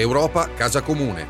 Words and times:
Europa 0.00 0.48
Casa 0.54 0.80
Comune. 0.80 1.26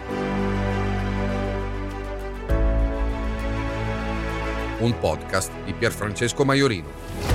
Un 4.78 4.98
podcast 4.98 5.50
di 5.64 5.74
Pierfrancesco 5.74 6.44
Maiorino. 6.44 7.29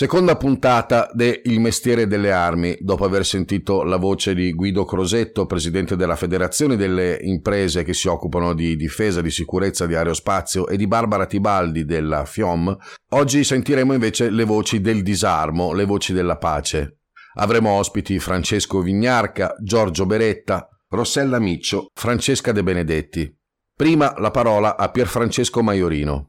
Seconda 0.00 0.36
puntata 0.36 1.10
de 1.12 1.40
Il 1.46 1.58
mestiere 1.58 2.06
delle 2.06 2.30
armi, 2.30 2.76
dopo 2.78 3.04
aver 3.04 3.26
sentito 3.26 3.82
la 3.82 3.96
voce 3.96 4.32
di 4.32 4.52
Guido 4.52 4.84
Crosetto, 4.84 5.44
presidente 5.44 5.96
della 5.96 6.14
Federazione 6.14 6.76
delle 6.76 7.18
imprese 7.20 7.82
che 7.82 7.94
si 7.94 8.06
occupano 8.06 8.54
di 8.54 8.76
difesa, 8.76 9.20
di 9.20 9.32
sicurezza, 9.32 9.86
di 9.86 9.96
aerospazio 9.96 10.68
e 10.68 10.76
di 10.76 10.86
Barbara 10.86 11.26
Tibaldi 11.26 11.84
della 11.84 12.24
FIOM, 12.26 12.76
oggi 13.08 13.42
sentiremo 13.42 13.92
invece 13.92 14.30
le 14.30 14.44
voci 14.44 14.80
del 14.80 15.02
disarmo, 15.02 15.72
le 15.72 15.84
voci 15.84 16.12
della 16.12 16.36
pace. 16.36 17.00
Avremo 17.34 17.70
ospiti 17.70 18.20
Francesco 18.20 18.80
Vignarca, 18.80 19.56
Giorgio 19.60 20.06
Beretta, 20.06 20.68
Rossella 20.90 21.40
Miccio, 21.40 21.88
Francesca 21.92 22.52
De 22.52 22.62
Benedetti. 22.62 23.36
Prima 23.74 24.14
la 24.18 24.30
parola 24.30 24.76
a 24.76 24.90
Pierfrancesco 24.90 25.60
Maiorino. 25.60 26.28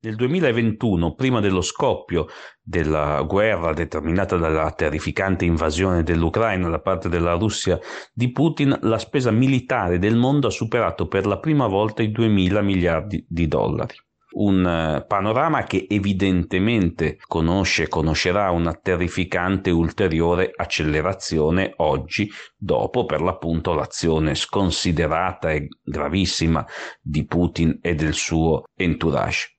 Nel 0.00 0.14
2021, 0.14 1.14
prima 1.16 1.40
dello 1.40 1.60
scoppio 1.60 2.26
della 2.62 3.20
guerra 3.22 3.72
determinata 3.72 4.36
dalla 4.36 4.70
terrificante 4.70 5.44
invasione 5.44 6.04
dell'Ucraina 6.04 6.68
da 6.68 6.78
parte 6.78 7.08
della 7.08 7.32
Russia 7.32 7.76
di 8.12 8.30
Putin, 8.30 8.78
la 8.82 8.98
spesa 8.98 9.32
militare 9.32 9.98
del 9.98 10.14
mondo 10.14 10.46
ha 10.46 10.50
superato 10.50 11.08
per 11.08 11.26
la 11.26 11.40
prima 11.40 11.66
volta 11.66 12.04
i 12.04 12.12
2 12.12 12.28
mila 12.28 12.62
miliardi 12.62 13.26
di 13.28 13.48
dollari. 13.48 13.96
Un 14.36 14.64
eh, 14.64 15.04
panorama 15.04 15.64
che 15.64 15.88
evidentemente 15.90 17.18
conosce 17.26 17.84
e 17.84 17.88
conoscerà 17.88 18.52
una 18.52 18.74
terrificante 18.74 19.70
ulteriore 19.70 20.52
accelerazione 20.54 21.72
oggi, 21.78 22.30
dopo 22.56 23.04
per 23.04 23.20
l'appunto 23.20 23.74
l'azione 23.74 24.36
sconsiderata 24.36 25.50
e 25.50 25.66
gravissima 25.82 26.64
di 27.00 27.24
Putin 27.24 27.80
e 27.82 27.96
del 27.96 28.14
suo 28.14 28.62
entourage. 28.76 29.57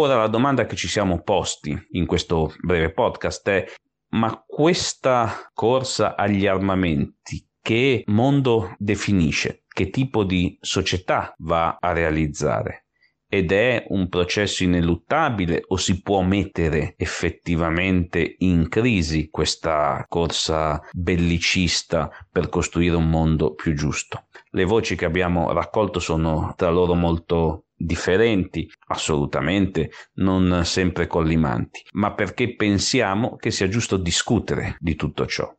Ora 0.00 0.16
la 0.16 0.28
domanda 0.28 0.64
che 0.64 0.76
ci 0.76 0.88
siamo 0.88 1.20
posti 1.20 1.78
in 1.90 2.06
questo 2.06 2.54
breve 2.62 2.90
podcast 2.90 3.48
è 3.50 3.66
ma 4.12 4.42
questa 4.46 5.50
corsa 5.52 6.16
agli 6.16 6.46
armamenti 6.46 7.46
che 7.60 8.04
mondo 8.06 8.74
definisce? 8.78 9.64
Che 9.68 9.90
tipo 9.90 10.24
di 10.24 10.56
società 10.58 11.34
va 11.40 11.76
a 11.78 11.92
realizzare? 11.92 12.86
Ed 13.28 13.52
è 13.52 13.84
un 13.88 14.08
processo 14.08 14.64
ineluttabile 14.64 15.64
o 15.66 15.76
si 15.76 16.00
può 16.00 16.22
mettere 16.22 16.94
effettivamente 16.96 18.36
in 18.38 18.70
crisi 18.70 19.28
questa 19.28 20.02
corsa 20.08 20.80
bellicista 20.92 22.10
per 22.32 22.48
costruire 22.48 22.96
un 22.96 23.10
mondo 23.10 23.52
più 23.52 23.74
giusto? 23.74 24.28
Le 24.52 24.64
voci 24.64 24.96
che 24.96 25.04
abbiamo 25.04 25.52
raccolto 25.52 26.00
sono 26.00 26.54
tra 26.56 26.70
loro 26.70 26.94
molto 26.94 27.66
differenti, 27.82 28.70
assolutamente 28.88 29.90
non 30.14 30.64
sempre 30.64 31.06
collimanti, 31.06 31.80
ma 31.92 32.12
perché 32.12 32.54
pensiamo 32.54 33.36
che 33.36 33.50
sia 33.50 33.68
giusto 33.68 33.96
discutere 33.96 34.76
di 34.78 34.94
tutto 34.94 35.26
ciò. 35.26 35.50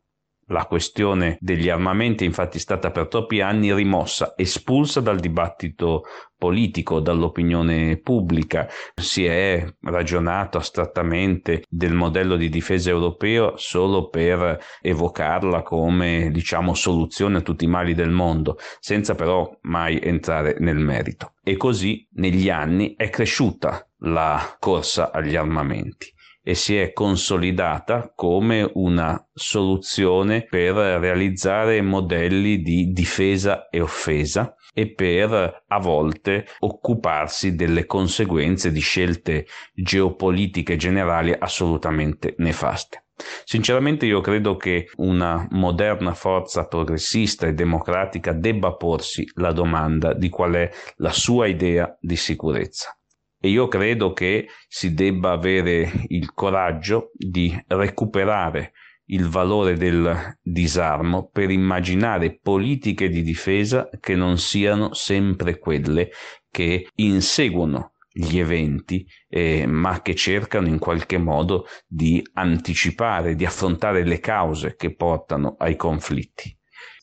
La 0.52 0.66
questione 0.66 1.38
degli 1.40 1.70
armamenti 1.70 2.24
è 2.24 2.26
infatti 2.26 2.58
stata 2.58 2.90
per 2.90 3.08
troppi 3.08 3.40
anni 3.40 3.72
rimossa, 3.72 4.34
espulsa 4.36 5.00
dal 5.00 5.18
dibattito 5.18 6.02
politico, 6.36 7.00
dall'opinione 7.00 7.96
pubblica. 7.96 8.68
Si 8.94 9.24
è 9.24 9.64
ragionato 9.80 10.58
astrattamente 10.58 11.64
del 11.70 11.94
modello 11.94 12.36
di 12.36 12.50
difesa 12.50 12.90
europeo 12.90 13.54
solo 13.56 14.10
per 14.10 14.62
evocarla 14.82 15.62
come, 15.62 16.30
diciamo, 16.30 16.74
soluzione 16.74 17.38
a 17.38 17.42
tutti 17.42 17.64
i 17.64 17.68
mali 17.68 17.94
del 17.94 18.10
mondo, 18.10 18.58
senza 18.78 19.14
però 19.14 19.50
mai 19.62 20.00
entrare 20.02 20.56
nel 20.58 20.76
merito. 20.76 21.32
E 21.42 21.56
così 21.56 22.06
negli 22.16 22.50
anni 22.50 22.94
è 22.94 23.08
cresciuta 23.08 23.88
la 24.00 24.54
corsa 24.58 25.12
agli 25.12 25.34
armamenti 25.34 26.11
e 26.42 26.54
si 26.54 26.76
è 26.76 26.92
consolidata 26.92 28.12
come 28.14 28.68
una 28.74 29.24
soluzione 29.32 30.44
per 30.44 30.74
realizzare 30.74 31.80
modelli 31.82 32.62
di 32.62 32.92
difesa 32.92 33.68
e 33.68 33.80
offesa 33.80 34.54
e 34.74 34.92
per 34.92 35.64
a 35.66 35.78
volte 35.78 36.46
occuparsi 36.60 37.54
delle 37.54 37.86
conseguenze 37.86 38.72
di 38.72 38.80
scelte 38.80 39.46
geopolitiche 39.74 40.76
generali 40.76 41.34
assolutamente 41.38 42.34
nefaste. 42.38 43.04
Sinceramente 43.44 44.06
io 44.06 44.20
credo 44.20 44.56
che 44.56 44.88
una 44.96 45.46
moderna 45.50 46.14
forza 46.14 46.66
progressista 46.66 47.46
e 47.46 47.52
democratica 47.52 48.32
debba 48.32 48.72
porsi 48.74 49.24
la 49.34 49.52
domanda 49.52 50.12
di 50.12 50.28
qual 50.28 50.54
è 50.54 50.70
la 50.96 51.12
sua 51.12 51.46
idea 51.46 51.96
di 52.00 52.16
sicurezza 52.16 52.96
e 53.44 53.48
io 53.48 53.66
credo 53.66 54.12
che 54.12 54.46
si 54.68 54.94
debba 54.94 55.32
avere 55.32 55.90
il 56.06 56.32
coraggio 56.32 57.10
di 57.12 57.52
recuperare 57.66 58.72
il 59.06 59.26
valore 59.26 59.76
del 59.76 60.38
disarmo 60.40 61.28
per 61.28 61.50
immaginare 61.50 62.38
politiche 62.40 63.08
di 63.08 63.24
difesa 63.24 63.88
che 63.98 64.14
non 64.14 64.38
siano 64.38 64.94
sempre 64.94 65.58
quelle 65.58 66.10
che 66.52 66.86
inseguono 66.94 67.94
gli 68.12 68.38
eventi, 68.38 69.04
eh, 69.28 69.66
ma 69.66 70.02
che 70.02 70.14
cercano 70.14 70.68
in 70.68 70.78
qualche 70.78 71.18
modo 71.18 71.66
di 71.84 72.22
anticipare, 72.34 73.34
di 73.34 73.44
affrontare 73.44 74.04
le 74.04 74.20
cause 74.20 74.76
che 74.76 74.94
portano 74.94 75.56
ai 75.58 75.74
conflitti. 75.74 76.56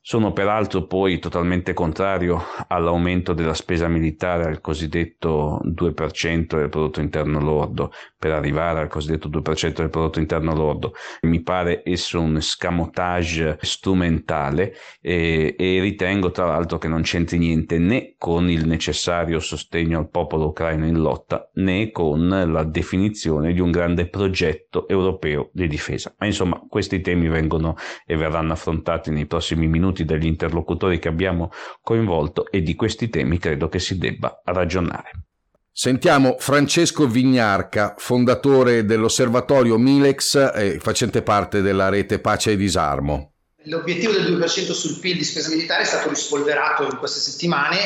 Sono 0.10 0.34
peraltro 0.34 0.88
poi 0.88 1.20
totalmente 1.20 1.76
contrario 1.76 2.42
all'aumento 2.70 3.34
della 3.34 3.54
spesa 3.54 3.88
militare 3.88 4.46
al 4.46 4.60
cosiddetto 4.60 5.62
2% 5.64 6.58
del 6.58 6.70
prodotto 6.70 7.00
interno 7.00 7.40
lordo 7.40 7.92
per 8.18 8.32
arrivare 8.32 8.80
al 8.80 8.88
cosiddetto 8.88 9.30
2% 9.30 9.76
del 9.76 9.92
prodotto 9.92 10.20
interno 10.20 10.56
lordo. 10.56 10.94
Mi 11.22 11.44
pare 11.44 11.84
esso 11.86 12.20
un 12.20 12.42
scamotage 12.42 13.60
strumentale 13.62 14.74
e, 15.00 15.56
e 15.56 15.80
ritengo 15.80 16.32
tra 16.32 16.48
l'altro 16.48 16.80
che 16.80 16.88
non 16.88 17.04
c'entri 17.04 17.38
niente 17.38 17.78
né 17.78 18.16
con 18.18 18.50
il 18.50 18.66
necessario 18.66 19.40
sostegno 19.40 20.00
al 20.00 20.10
popolo 20.10 20.48
ucraino 20.48 20.88
in 20.88 20.98
lotta 20.98 21.52
né 21.54 21.92
con 21.92 22.28
la 22.28 22.64
definizione 22.64 23.54
di 23.54 23.60
un 23.60 23.70
grande 23.70 24.08
progetto 24.08 24.88
europeo 24.88 25.52
di 25.54 25.68
difesa. 25.68 26.16
Ma 26.18 26.26
insomma 26.26 26.60
questi 26.68 27.00
temi 27.00 27.28
vengono 27.28 27.76
e 28.08 28.16
verranno 28.16 28.54
affrontati 28.54 29.12
nei 29.12 29.28
prossimi 29.28 29.68
minuti 29.68 29.98
tutti 30.00 30.06
dagli 30.06 30.26
interlocutori 30.26 31.00
che 31.00 31.08
abbiamo 31.08 31.52
coinvolto 31.82 32.50
e 32.50 32.62
di 32.62 32.76
questi 32.76 33.10
temi 33.10 33.38
credo 33.38 33.68
che 33.68 33.80
si 33.80 33.98
debba 33.98 34.42
ragionare. 34.46 35.12
Sentiamo 35.72 36.36
Francesco 36.40 37.08
Vignarca, 37.08 37.96
fondatore 37.98 38.86
dell'osservatorio 38.86 39.78
Milex 39.78 40.52
e 40.54 40.78
facente 40.80 41.22
parte 41.22 41.62
della 41.62 41.90
rete 41.90 42.20
Pace 42.20 42.52
e 42.52 42.58
Disarmo. 42.58 43.34
L'obiettivo 43.64 44.14
del 44.14 44.38
2% 44.38 44.72
sul 44.72 45.00
PIL 45.00 45.18
di 45.18 45.24
spesa 45.24 45.50
militare 45.50 45.84
è 45.84 45.86
stato 45.86 46.10
rispolverato 46.10 46.84
in 46.84 46.98
queste 46.98 47.20
settimane 47.20 47.78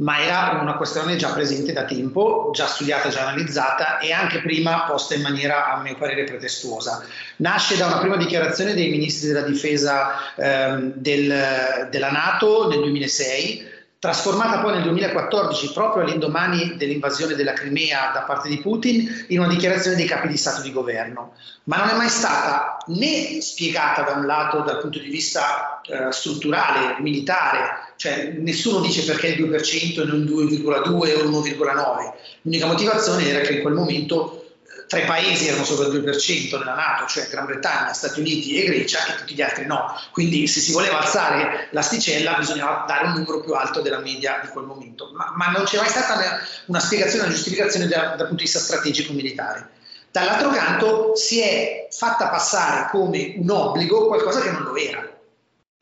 ma 0.00 0.20
era 0.20 0.58
una 0.60 0.74
questione 0.74 1.16
già 1.16 1.32
presente 1.32 1.72
da 1.72 1.84
tempo, 1.84 2.50
già 2.52 2.66
studiata, 2.66 3.08
già 3.08 3.26
analizzata 3.26 3.98
e 3.98 4.12
anche 4.12 4.40
prima 4.40 4.84
posta 4.84 5.14
in 5.14 5.22
maniera, 5.22 5.72
a 5.72 5.80
mio 5.80 5.96
parere, 5.96 6.24
pretestuosa. 6.24 7.04
Nasce 7.36 7.76
da 7.76 7.86
una 7.86 7.98
prima 7.98 8.16
dichiarazione 8.16 8.74
dei 8.74 8.90
ministri 8.90 9.28
della 9.28 9.46
difesa 9.46 10.34
ehm, 10.36 10.92
del, 10.94 11.88
della 11.90 12.10
Nato 12.10 12.68
nel 12.68 12.80
2006 12.80 13.78
trasformata 14.00 14.60
poi 14.60 14.72
nel 14.72 14.82
2014, 14.84 15.72
proprio 15.74 16.02
all'indomani 16.02 16.76
dell'invasione 16.78 17.34
della 17.34 17.52
Crimea 17.52 18.10
da 18.14 18.22
parte 18.22 18.48
di 18.48 18.58
Putin, 18.58 19.26
in 19.28 19.40
una 19.40 19.48
dichiarazione 19.48 19.94
dei 19.94 20.06
capi 20.06 20.28
di 20.28 20.38
Stato 20.38 20.62
di 20.62 20.72
governo. 20.72 21.34
Ma 21.64 21.76
non 21.76 21.90
è 21.90 21.94
mai 21.94 22.08
stata 22.08 22.78
né 22.86 23.42
spiegata 23.42 24.00
da 24.00 24.12
un 24.12 24.24
lato 24.24 24.60
dal 24.60 24.80
punto 24.80 24.98
di 24.98 25.10
vista 25.10 25.82
eh, 25.82 26.10
strutturale, 26.10 26.96
militare, 27.00 27.89
cioè 28.00 28.32
nessuno 28.38 28.80
dice 28.80 29.04
perché 29.04 29.26
il 29.26 29.46
2% 29.46 30.00
e 30.00 30.04
non 30.04 30.22
2,2 30.22 30.88
o 30.88 31.42
1,9. 31.42 32.12
L'unica 32.40 32.64
motivazione 32.64 33.28
era 33.28 33.40
che 33.40 33.56
in 33.56 33.60
quel 33.60 33.74
momento 33.74 34.54
tre 34.88 35.02
paesi 35.02 35.48
erano 35.48 35.64
sopra 35.64 35.86
il 35.86 36.02
2% 36.02 36.58
nella 36.58 36.74
Nato, 36.76 37.04
cioè 37.06 37.28
Gran 37.28 37.44
Bretagna, 37.44 37.92
Stati 37.92 38.20
Uniti 38.20 38.54
e 38.54 38.64
Grecia, 38.64 39.06
e 39.06 39.16
tutti 39.16 39.34
gli 39.34 39.42
altri 39.42 39.66
no. 39.66 39.94
Quindi 40.12 40.46
se 40.46 40.60
si 40.60 40.72
voleva 40.72 41.00
alzare 41.00 41.68
l'asticella 41.72 42.38
bisognava 42.38 42.86
dare 42.88 43.08
un 43.08 43.12
numero 43.16 43.40
più 43.40 43.52
alto 43.52 43.82
della 43.82 43.98
media 43.98 44.40
di 44.40 44.48
quel 44.48 44.64
momento. 44.64 45.10
Ma, 45.12 45.34
ma 45.36 45.48
non 45.48 45.64
c'è 45.64 45.76
mai 45.76 45.90
stata 45.90 46.40
una 46.64 46.80
spiegazione, 46.80 47.24
una 47.24 47.34
giustificazione 47.34 47.86
da, 47.86 48.14
dal 48.16 48.28
punto 48.28 48.36
di 48.36 48.44
vista 48.44 48.60
strategico 48.60 49.12
militare. 49.12 49.72
Dall'altro 50.10 50.48
canto 50.48 51.14
si 51.16 51.40
è 51.40 51.86
fatta 51.90 52.28
passare 52.28 52.88
come 52.90 53.34
un 53.36 53.50
obbligo 53.50 54.06
qualcosa 54.06 54.40
che 54.40 54.50
non 54.52 54.62
lo 54.62 54.74
era. 54.74 55.09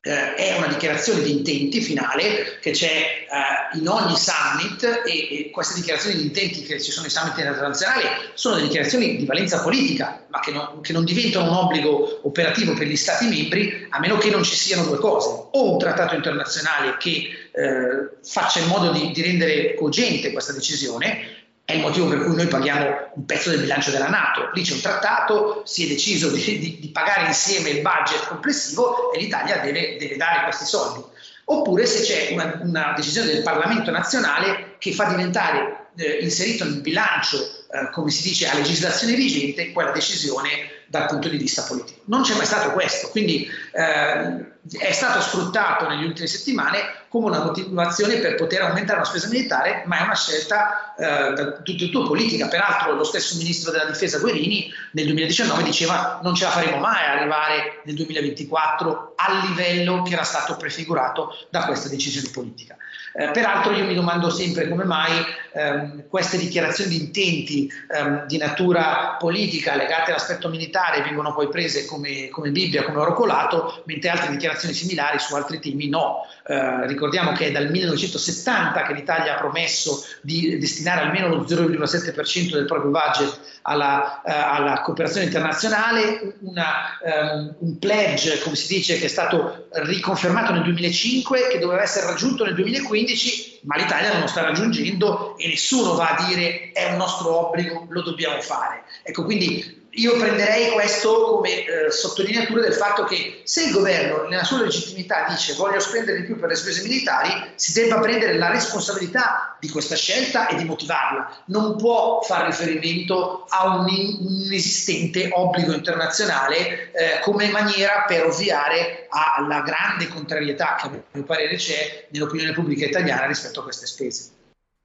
Eh, 0.09 0.35
è 0.35 0.57
una 0.57 0.69
dichiarazione 0.69 1.23
di 1.23 1.31
intenti 1.31 1.83
finale 1.83 2.59
che 2.63 2.71
c'è 2.71 2.87
eh, 2.87 3.79
in 3.79 3.87
ogni 3.87 4.17
summit 4.17 5.03
e, 5.05 5.11
e, 5.13 5.51
queste 5.51 5.75
dichiarazioni 5.75 6.17
di 6.17 6.23
intenti 6.23 6.63
che 6.63 6.81
ci 6.81 6.91
sono 6.91 7.03
nei 7.03 7.15
summit 7.15 7.37
internazionali 7.37 8.07
sono 8.33 8.55
delle 8.55 8.69
dichiarazioni 8.69 9.17
di 9.17 9.27
valenza 9.27 9.61
politica, 9.61 10.25
ma 10.29 10.41
che 10.41 10.51
non, 10.51 10.81
che 10.81 10.95
non 10.95 11.05
diventano 11.05 11.51
un 11.51 11.57
obbligo 11.57 12.21
operativo 12.23 12.73
per 12.73 12.87
gli 12.87 12.97
Stati 12.97 13.27
membri 13.27 13.87
a 13.91 13.99
meno 13.99 14.17
che 14.17 14.31
non 14.31 14.43
ci 14.45 14.55
siano 14.55 14.85
due 14.85 14.99
cose, 14.99 15.29
o 15.51 15.73
un 15.73 15.79
trattato 15.79 16.15
internazionale 16.15 16.97
che 16.99 17.29
eh, 17.53 18.19
faccia 18.23 18.61
in 18.61 18.69
modo 18.69 18.91
di, 18.91 19.11
di 19.11 19.23
rendere 19.23 19.75
cogente 19.75 20.33
questa 20.33 20.53
decisione, 20.53 21.38
è 21.69 21.75
il 21.75 21.81
motivo 21.81 22.09
per 22.09 22.25
cui 22.25 22.35
noi 22.35 22.47
paghiamo 22.47 23.11
un 23.13 23.27
pezzo 23.27 23.51
del 23.51 23.61
bilancio 23.61 23.91
della 23.91 24.09
Nato. 24.09 24.49
Lì 24.55 24.63
c'è 24.63 24.73
un 24.73 24.81
trattato, 24.81 25.65
si 25.67 25.85
è 25.85 25.89
deciso 25.89 26.31
di, 26.31 26.59
di, 26.59 26.79
di 26.81 26.89
pagare 26.89 27.27
insieme 27.27 27.69
il 27.69 27.83
budget 27.83 28.27
complessivo 28.27 29.13
e 29.13 29.19
l'Italia 29.19 29.59
deve, 29.59 29.99
deve 29.99 30.17
dare 30.17 30.45
questi 30.45 30.65
soldi. 30.65 31.05
Oppure 31.45 31.85
se 31.85 32.01
c'è 32.01 32.33
una, 32.33 32.59
una, 32.63 32.95
decisione 32.97 33.33
del 33.33 33.43
Parlamento 33.43 33.91
nazionale 33.91 34.77
che 34.79 34.95
fa 34.95 35.11
diventare 35.11 35.89
eh, 35.97 36.21
inserito 36.23 36.65
nel 36.65 36.81
bilancio, 36.81 37.37
eh, 37.37 37.91
come 37.93 38.11
si 38.11 38.23
dice, 38.23 38.49
a 38.49 38.55
legislazione 38.55 39.13
vigente, 39.13 39.71
quella 39.73 39.91
decisione 39.91 40.78
dal 40.89 41.07
punto 41.07 41.29
di 41.29 41.37
vista 41.37 41.63
politico. 41.63 42.01
Non 42.07 42.23
c'è 42.23 42.35
mai 42.35 42.47
stato 42.47 42.73
questo, 42.73 43.09
quindi 43.09 43.47
eh, 43.73 44.57
è 44.79 44.93
stato 44.93 45.21
sfruttato 45.21 45.87
negli 45.89 46.05
ultime 46.05 46.27
settimane 46.27 47.07
come 47.09 47.27
una 47.27 47.45
motivazione 47.45 48.17
per 48.17 48.35
poter 48.35 48.63
aumentare 48.63 48.99
la 48.99 49.05
spesa 49.05 49.29
militare, 49.29 49.83
ma 49.87 49.99
è 49.99 50.03
una 50.03 50.15
scelta 50.15 50.95
eh, 50.95 51.63
politica. 52.07 52.49
Peraltro 52.49 52.95
lo 52.95 53.05
stesso 53.05 53.37
ministro 53.37 53.71
della 53.71 53.85
difesa 53.85 54.19
Guerini 54.19 54.71
nel 54.93 55.07
2019 55.07 55.63
diceva 55.63 56.21
non 56.23 56.35
ce 56.35 56.45
la 56.45 56.51
faremo 56.51 56.79
mai 56.79 57.05
arrivare 57.05 57.81
nel 57.85 57.95
2024 57.95 59.15
al 59.17 59.49
livello 59.49 60.03
che 60.03 60.13
era 60.13 60.25
stato 60.25 60.57
prefigurato 60.57 61.31
da 61.51 61.65
questa 61.65 61.89
decisione 61.89 62.29
politica. 62.31 62.77
Eh, 63.19 63.31
peraltro 63.33 63.73
io 63.73 63.85
mi 63.85 63.95
domando 63.95 64.31
sempre 64.31 64.69
come 64.69 64.85
mai 64.85 65.11
ehm, 65.53 66.05
queste 66.09 66.39
dichiarazioni 66.39 66.91
di 66.91 67.01
intenti 67.01 67.69
ehm, 67.91 68.27
di 68.27 68.37
natura 68.37 69.17
politica 69.19 69.75
legate 69.75 70.13
all'aspetto 70.13 70.49
militare 70.49 71.03
vengono 71.03 71.35
poi 71.35 71.49
prese 71.49 71.85
come, 71.85 72.29
come 72.29 72.51
Bibbia, 72.51 72.85
come 72.85 72.99
oracolato, 72.99 73.83
mentre 73.87 74.11
altre 74.11 74.31
dichiarazioni 74.31 74.73
similari 74.73 75.19
su 75.19 75.35
altri 75.35 75.59
temi 75.59 75.89
no. 75.89 76.29
Eh, 76.47 76.87
ricordiamo 76.87 77.33
che 77.33 77.47
è 77.47 77.51
dal 77.51 77.69
1970 77.69 78.83
che 78.83 78.93
l'Italia 78.93 79.35
ha 79.35 79.39
promesso 79.39 80.05
di 80.23 80.57
destinare 80.57 81.01
almeno 81.01 81.27
lo 81.27 81.45
0,7% 81.45 82.53
del 82.53 82.67
proprio 82.67 82.93
budget 82.93 83.58
alla, 83.69 84.23
uh, 84.25 84.31
alla 84.31 84.81
cooperazione 84.81 85.27
internazionale, 85.27 86.37
una, 86.41 86.99
um, 87.03 87.55
un 87.59 87.79
pledge, 87.79 88.41
come 88.41 88.57
si 88.57 88.67
dice, 88.75 88.99
che 88.99 89.07
è 89.07 89.09
stato 89.09 89.69
riconfermato 89.73 90.53
nel 90.53 90.63
2005, 90.63 91.49
che 91.49 91.59
doveva 91.59 91.83
essere 91.83 92.07
raggiunto 92.07 92.45
nel 92.45 92.55
2015, 92.55 93.61
ma 93.65 93.77
l'Italia 93.77 94.13
non 94.13 94.23
lo 94.23 94.27
sta 94.27 94.43
raggiungendo 94.43 95.37
e 95.37 95.49
nessuno 95.49 95.95
va 95.95 96.17
a 96.17 96.27
dire 96.27 96.73
è 96.73 96.91
un 96.91 96.97
nostro 96.97 97.49
obbligo, 97.49 97.87
lo 97.89 98.03
dobbiamo 98.03 98.41
fare. 98.41 98.85
Ecco, 99.03 99.25
quindi 99.25 99.78
io 99.99 100.17
prenderei 100.17 100.71
questo 100.71 101.25
come 101.25 101.65
eh, 101.65 101.91
sottolineatura 101.91 102.63
del 102.63 102.73
fatto 102.73 103.05
che 103.05 103.41
se 103.45 103.65
il 103.65 103.73
governo 103.73 104.29
nella 104.29 104.45
sua 104.45 104.63
legittimità 104.63 105.27
dice 105.29 105.55
voglio 105.55 105.81
spendere 105.81 106.21
di 106.21 106.25
più 106.25 106.39
per 106.39 106.49
le 106.49 106.55
spese 106.55 106.83
militari, 106.83 107.31
si 107.57 107.73
debba 107.73 107.99
prendere 107.99 108.39
la 108.39 108.51
responsabilità 108.51 109.57
di 109.59 109.69
questa 109.69 109.97
scelta 109.97 110.49
e 110.49 110.57
di 110.57 110.65
motivarla. 110.65 111.43
Non 111.47 111.77
può 111.77 112.21
fare 112.23 112.47
riferimento 112.47 113.47
a 113.49 113.77
un, 113.77 113.89
inesistente 113.89 115.31
obbligo 115.33 115.73
internazionale 115.73 116.93
eh, 116.93 117.21
come 117.23 117.49
maniera 117.51 118.05
per 118.07 118.27
ovviare 118.27 119.09
alla 119.09 119.63
grande 119.63 120.09
contrarietà 120.09 120.77
che 120.81 120.87
a 120.87 120.91
mio 121.13 121.25
parere 121.25 121.57
c'è 121.57 122.07
nell'opinione 122.11 122.53
pubblica 122.53 122.87
italiana 122.87 123.27
rispetto 123.27 123.61
a 123.61 123.65
queste 123.65 123.87
spese. 123.87 124.31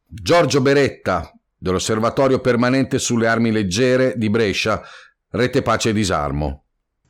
Giorgio 0.06 0.62
Beretta, 0.62 1.32
dell'Osservatorio 1.64 2.42
Permanente 2.42 3.00
sulle 3.00 3.26
Armi 3.26 3.50
Leggere 3.50 4.16
di 4.18 4.30
Brescia, 4.30 4.82
Rete 5.30 5.62
Pace 5.62 5.90
e 5.90 5.94
Disarmo. 5.94 6.66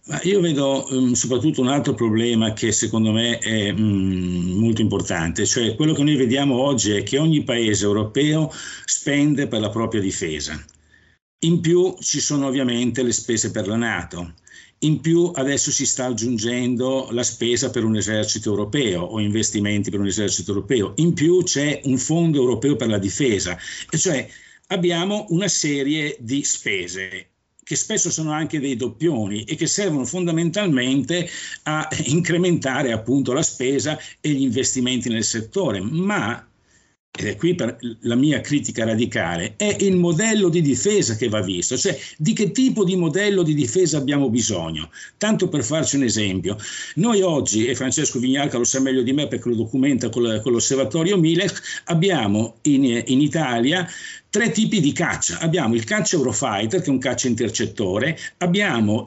Ma 0.06 0.20
io 0.24 0.42
vedo 0.42 0.86
um, 0.92 1.14
soprattutto 1.14 1.62
un 1.62 1.70
altro 1.70 1.96
problema 1.96 2.54
che 2.54 2.72
secondo 2.72 3.12
me 3.12 3.40
è 3.40 3.72
um, 3.72 4.60
molto 4.60 4.82
importante, 4.82 5.48
cioè 5.48 5.74
quello 5.74 5.94
che 5.94 6.04
noi 6.04 6.18
vediamo 6.18 6.62
oggi 6.62 6.92
è 6.92 7.02
che 7.02 7.18
ogni 7.18 7.44
paese 7.44 7.86
europeo 7.86 8.52
spende 8.86 9.48
per 9.48 9.60
la 9.60 9.70
propria 9.70 10.02
difesa. 10.02 10.64
In 11.46 11.60
più 11.60 11.96
ci 12.00 12.20
sono 12.20 12.46
ovviamente 12.46 13.02
le 13.02 13.12
spese 13.12 13.50
per 13.50 13.68
la 13.68 13.76
Nato. 13.76 14.36
In 14.84 15.00
più 15.00 15.32
adesso 15.34 15.72
si 15.72 15.86
sta 15.86 16.06
aggiungendo 16.06 17.08
la 17.12 17.24
spesa 17.24 17.70
per 17.70 17.86
un 17.86 17.96
esercito 17.96 18.50
europeo 18.50 19.02
o 19.02 19.20
investimenti 19.20 19.90
per 19.90 20.02
un 20.02 20.08
esercito 20.08 20.52
europeo. 20.52 20.94
In 20.98 21.14
più 21.14 21.42
c'è 21.44 21.82
un 21.86 21.98
fondo 21.98 22.38
europeo 22.38 22.76
per 22.76 22.90
la 22.90 22.98
difesa. 22.98 23.58
E 23.90 23.98
cioè 23.98 24.28
abbiamo 24.68 25.26
una 25.30 25.48
serie 25.48 26.18
di 26.20 26.44
spese 26.44 27.28
che 27.64 27.76
spesso 27.78 28.12
sono 28.12 28.32
anche 28.32 28.60
dei 28.60 28.76
doppioni 28.76 29.46
e 29.46 29.56
che 29.56 29.68
servono 29.68 30.04
fondamentalmente 30.04 31.30
a 31.64 31.88
incrementare 32.06 32.92
appunto 32.92 33.32
la 33.32 33.42
spesa 33.42 33.98
e 34.20 34.32
gli 34.32 34.42
investimenti 34.42 35.08
nel 35.08 35.24
settore, 35.24 35.80
ma 35.80 36.46
ed 37.16 37.28
è 37.28 37.36
qui 37.36 37.56
la 38.02 38.16
mia 38.16 38.42
critica 38.42 38.86
radicale, 38.86 39.54
è 39.56 39.76
il 39.82 39.96
modello 39.96 40.50
di 40.50 40.62
difesa 40.62 41.16
che 41.16 41.30
va 41.30 41.42
visto, 41.42 41.78
cioè 41.78 41.96
di 42.18 42.34
che 42.34 42.50
tipo 42.50 42.84
di 42.84 42.96
modello 42.96 43.44
di 43.44 43.54
difesa 43.54 44.00
abbiamo 44.00 44.32
bisogno. 44.32 44.90
Tanto 45.18 45.48
per 45.48 45.64
farci 45.64 45.98
un 45.98 46.04
esempio, 46.04 46.58
noi 46.96 47.22
oggi, 47.22 47.68
e 47.68 47.76
Francesco 47.76 48.18
Vignalca 48.18 48.58
lo 48.58 48.64
sa 48.64 48.80
meglio 48.80 49.04
di 49.04 49.14
me 49.14 49.28
perché 49.28 49.50
lo 49.50 49.56
documenta 49.56 50.10
con, 50.10 50.24
l'osservatorio 50.24 51.16
Milex, 51.20 51.84
abbiamo 51.86 52.56
in, 52.64 53.04
in 53.06 53.22
Italia 53.22 53.88
tre 54.34 54.50
tipi 54.50 54.80
di 54.80 54.94
caccia. 54.94 55.38
Abbiamo 55.42 55.76
il 55.76 55.84
caccia 55.84 56.16
Eurofighter, 56.16 56.82
che 56.82 56.88
è 56.88 56.90
un 56.90 56.98
caccia 56.98 57.28
intercettore, 57.28 58.18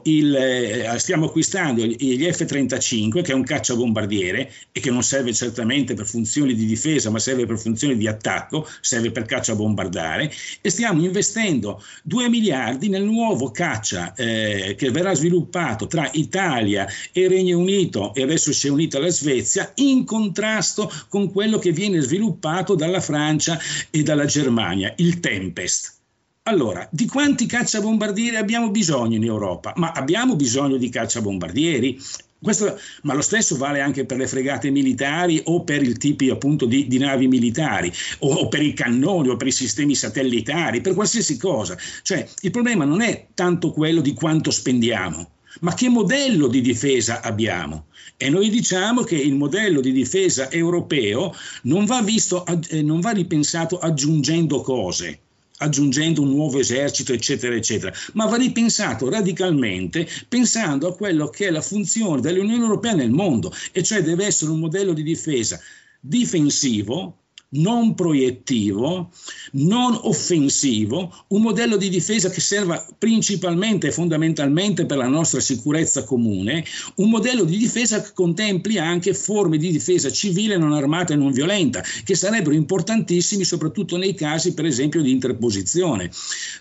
il, 0.03 0.33
eh, 0.33 0.99
stiamo 0.99 1.25
acquistando 1.25 1.83
gli 1.83 2.23
F-35, 2.23 3.21
che 3.21 3.33
è 3.33 3.35
un 3.35 3.43
caccia 3.43 3.75
bombardiere 3.75 4.49
e 4.71 4.79
che 4.79 4.89
non 4.89 5.03
serve 5.03 5.33
certamente 5.33 5.95
per 5.95 6.05
funzioni 6.05 6.55
di 6.55 6.65
difesa, 6.65 7.09
ma 7.09 7.19
serve 7.19 7.45
per 7.45 7.59
funzioni 7.59 7.97
di 7.97 8.07
attacco, 8.07 8.65
serve 8.79 9.11
per 9.11 9.25
caccia 9.25 9.53
bombardare, 9.53 10.31
e 10.61 10.69
stiamo 10.69 11.03
investendo 11.03 11.83
2 12.03 12.29
miliardi 12.29 12.87
nel 12.87 13.03
nuovo 13.03 13.51
caccia 13.51 14.13
eh, 14.13 14.75
che 14.77 14.91
verrà 14.91 15.13
sviluppato 15.13 15.87
tra 15.87 16.09
Italia 16.13 16.87
e 17.11 17.27
Regno 17.27 17.59
Unito 17.59 18.13
e 18.13 18.21
adesso 18.21 18.53
si 18.53 18.67
è 18.67 18.69
unita 18.69 18.97
la 18.97 19.09
Svezia, 19.09 19.73
in 19.75 20.05
contrasto 20.05 20.89
con 21.09 21.33
quello 21.33 21.59
che 21.59 21.73
viene 21.73 21.99
sviluppato 21.99 22.75
dalla 22.75 23.01
Francia 23.01 23.59
e 23.89 24.03
dalla 24.03 24.23
Germania. 24.23 24.93
Il 24.95 25.15
Tempest. 25.19 25.95
Allora, 26.43 26.87
di 26.91 27.07
quanti 27.07 27.45
cacciabombardieri 27.45 28.37
abbiamo 28.37 28.71
bisogno 28.71 29.17
in 29.17 29.23
Europa? 29.25 29.73
Ma 29.75 29.91
abbiamo 29.91 30.37
bisogno 30.37 30.77
di 30.77 30.89
cacciabombardieri? 30.89 31.99
Questo, 32.39 32.79
ma 33.01 33.13
lo 33.13 33.21
stesso 33.21 33.57
vale 33.57 33.81
anche 33.81 34.05
per 34.05 34.17
le 34.17 34.27
fregate 34.27 34.69
militari 34.69 35.41
o 35.45 35.63
per 35.63 35.81
il 35.81 35.97
tipi 35.97 36.29
appunto 36.29 36.65
di, 36.65 36.87
di 36.87 36.99
navi 36.99 37.27
militari 37.27 37.91
o, 38.19 38.33
o, 38.33 38.47
per 38.47 38.61
i 38.61 38.73
cannoni 38.73 39.29
o 39.29 39.35
per 39.35 39.47
i 39.47 39.51
sistemi 39.51 39.95
satellitari, 39.95 40.81
per 40.81 40.93
qualsiasi 40.93 41.37
cosa. 41.37 41.75
Cioè 42.03 42.25
il 42.41 42.51
problema 42.51 42.85
non 42.85 43.01
è 43.01 43.27
tanto 43.33 43.71
quello 43.71 44.01
di 44.01 44.13
quanto 44.13 44.51
spendiamo, 44.51 45.31
ma 45.61 45.73
che 45.73 45.89
modello 45.89 46.47
di 46.47 46.61
difesa 46.61 47.21
abbiamo? 47.21 47.87
E 48.17 48.29
noi 48.29 48.49
diciamo 48.49 49.03
che 49.03 49.15
il 49.15 49.35
modello 49.35 49.79
di 49.81 49.91
difesa 49.91 50.49
europeo 50.49 51.33
non 51.63 51.85
va, 51.85 52.01
visto, 52.01 52.45
eh, 52.45 52.81
non 52.81 52.99
va 52.99 53.11
ripensato 53.11 53.77
aggiungendo 53.79 54.61
cose 54.61 55.19
aggiungendo 55.59 56.21
un 56.21 56.29
nuovo 56.29 56.59
esercito, 56.59 57.13
eccetera, 57.13 57.55
eccetera, 57.55 57.91
ma 58.13 58.25
va 58.25 58.37
ripensato 58.37 59.09
radicalmente 59.09 60.07
pensando 60.27 60.87
a 60.87 60.95
quello 60.95 61.29
che 61.29 61.47
è 61.47 61.49
la 61.49 61.61
funzione 61.61 62.21
dell'Unione 62.21 62.61
Europea 62.61 62.93
nel 62.93 63.09
mondo, 63.09 63.51
e 63.71 63.81
cioè 63.81 64.03
deve 64.03 64.25
essere 64.25 64.51
un 64.51 64.59
modello 64.59 64.93
di 64.93 65.03
difesa 65.03 65.59
difensivo, 65.99 67.17
non 67.49 67.95
proiettivo, 67.95 69.11
non 69.53 69.97
offensivo, 70.01 71.13
un 71.29 71.41
modello 71.41 71.77
di 71.77 71.89
difesa 71.89 72.29
che 72.29 72.41
serva 72.41 72.85
principalmente 72.97 73.87
e 73.87 73.91
fondamentalmente 73.91 74.85
per 74.85 74.97
la 74.97 75.07
nostra 75.07 75.39
sicurezza 75.39 76.03
comune, 76.03 76.65
un 76.95 77.09
modello 77.09 77.43
di 77.45 77.57
difesa 77.57 78.01
che 78.01 78.11
contempli 78.13 78.77
anche 78.77 79.13
forme 79.13 79.57
di 79.57 79.71
difesa 79.71 80.11
civile 80.11 80.57
non 80.57 80.73
armata 80.73 81.13
e 81.13 81.17
non 81.17 81.31
violenta, 81.31 81.81
che 82.03 82.15
sarebbero 82.15 82.55
importantissimi 82.55 83.43
soprattutto 83.43 83.95
nei 83.95 84.13
casi 84.13 84.53
per 84.53 84.65
esempio 84.65 85.01
di 85.01 85.11
interposizione. 85.11 86.11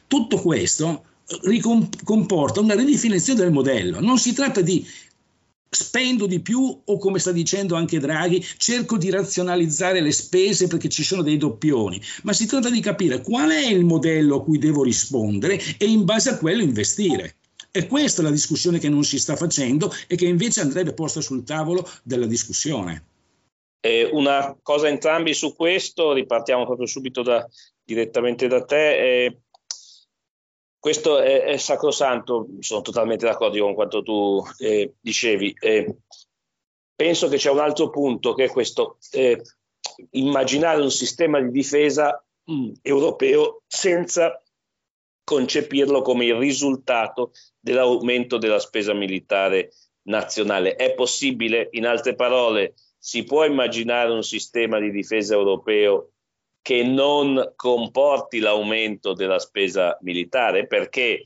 Tutto 0.06 0.40
questo 0.40 1.02
comporta 2.04 2.60
una 2.60 2.76
ridefinizione 2.76 3.40
del 3.40 3.50
modello. 3.50 4.00
Non 4.00 4.18
si 4.18 4.32
tratta 4.32 4.60
di 4.60 4.86
spendo 5.68 6.26
di 6.26 6.40
più 6.40 6.80
o 6.84 6.98
come 6.98 7.18
sta 7.18 7.32
dicendo 7.32 7.74
anche 7.74 7.98
Draghi, 7.98 8.44
cerco 8.56 8.96
di 8.96 9.10
razionalizzare 9.10 10.00
le 10.00 10.12
spese 10.12 10.66
perché 10.66 10.88
ci 10.88 11.02
sono 11.02 11.22
dei 11.22 11.36
doppioni, 11.36 12.00
ma 12.22 12.32
si 12.32 12.46
tratta 12.46 12.70
di 12.70 12.80
capire 12.80 13.20
qual 13.20 13.50
è 13.50 13.66
il 13.66 13.84
modello 13.84 14.36
a 14.36 14.42
cui 14.42 14.58
devo 14.58 14.82
rispondere 14.82 15.60
e 15.78 15.86
in 15.86 16.04
base 16.04 16.30
a 16.30 16.38
quello 16.38 16.62
investire. 16.62 17.36
E 17.70 17.86
questa 17.86 18.22
è 18.22 18.24
la 18.24 18.30
discussione 18.30 18.78
che 18.78 18.88
non 18.88 19.04
si 19.04 19.18
sta 19.18 19.36
facendo 19.36 19.92
e 20.06 20.16
che 20.16 20.24
invece 20.26 20.62
andrebbe 20.62 20.94
posta 20.94 21.20
sul 21.20 21.44
tavolo 21.44 21.86
della 22.02 22.26
discussione. 22.26 23.04
Eh, 23.80 24.08
una 24.10 24.56
cosa 24.62 24.88
entrambi 24.88 25.34
su 25.34 25.54
questo, 25.54 26.12
ripartiamo 26.14 26.64
proprio 26.64 26.86
subito 26.86 27.22
da, 27.22 27.46
direttamente 27.84 28.48
da 28.48 28.64
te. 28.64 29.24
Eh, 29.24 29.38
questo 30.86 31.18
è, 31.18 31.42
è, 31.42 31.56
sacrosanto, 31.56 32.46
sono 32.60 32.80
totalmente 32.80 33.26
d'accordo 33.26 33.58
con 33.58 33.74
quanto 33.74 34.04
tu 34.04 34.40
eh, 34.58 34.94
dicevi. 35.00 35.52
Eh, 35.58 35.96
penso 36.94 37.26
che 37.26 37.38
c'è 37.38 37.50
un 37.50 37.58
altro 37.58 37.90
punto 37.90 38.34
che 38.34 38.44
è 38.44 38.48
questo, 38.48 38.98
eh, 39.10 39.42
immaginare 40.10 40.80
un 40.80 40.92
sistema 40.92 41.40
di 41.40 41.50
difesa 41.50 42.24
mh, 42.44 42.52
mm, 42.54 42.72
europeo 42.82 43.64
senza 43.66 44.40
concepirlo 45.24 46.02
come 46.02 46.26
il 46.26 46.36
risultato 46.36 47.32
dell'aumento 47.58 48.38
della 48.38 48.60
spesa 48.60 48.94
militare 48.94 49.72
nazionale. 50.02 50.76
È 50.76 50.94
possibile, 50.94 51.66
in 51.72 51.84
altre 51.84 52.14
parole, 52.14 52.74
si 52.96 53.24
può 53.24 53.44
immaginare 53.44 54.12
un 54.12 54.22
sistema 54.22 54.78
di 54.78 54.92
difesa 54.92 55.34
europeo 55.34 56.12
che 56.66 56.82
non 56.82 57.52
comporti 57.54 58.40
l'aumento 58.40 59.12
della 59.12 59.38
spesa 59.38 59.96
militare 60.00 60.66
perché 60.66 61.22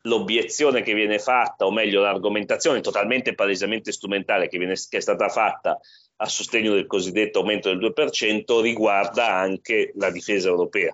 l'obiezione 0.00 0.82
che 0.82 0.94
viene 0.94 1.20
fatta, 1.20 1.64
o 1.64 1.70
meglio 1.70 2.00
l'argomentazione 2.00 2.80
totalmente 2.80 3.36
palesemente 3.36 3.92
strumentale 3.92 4.48
che, 4.48 4.58
viene, 4.58 4.74
che 4.88 4.96
è 4.96 5.00
stata 5.00 5.28
fatta 5.28 5.78
a 6.16 6.26
sostegno 6.26 6.74
del 6.74 6.88
cosiddetto 6.88 7.38
aumento 7.38 7.72
del 7.72 7.92
2%, 7.94 8.60
riguarda 8.60 9.32
anche 9.32 9.92
la 9.94 10.10
difesa 10.10 10.48
europea. 10.48 10.92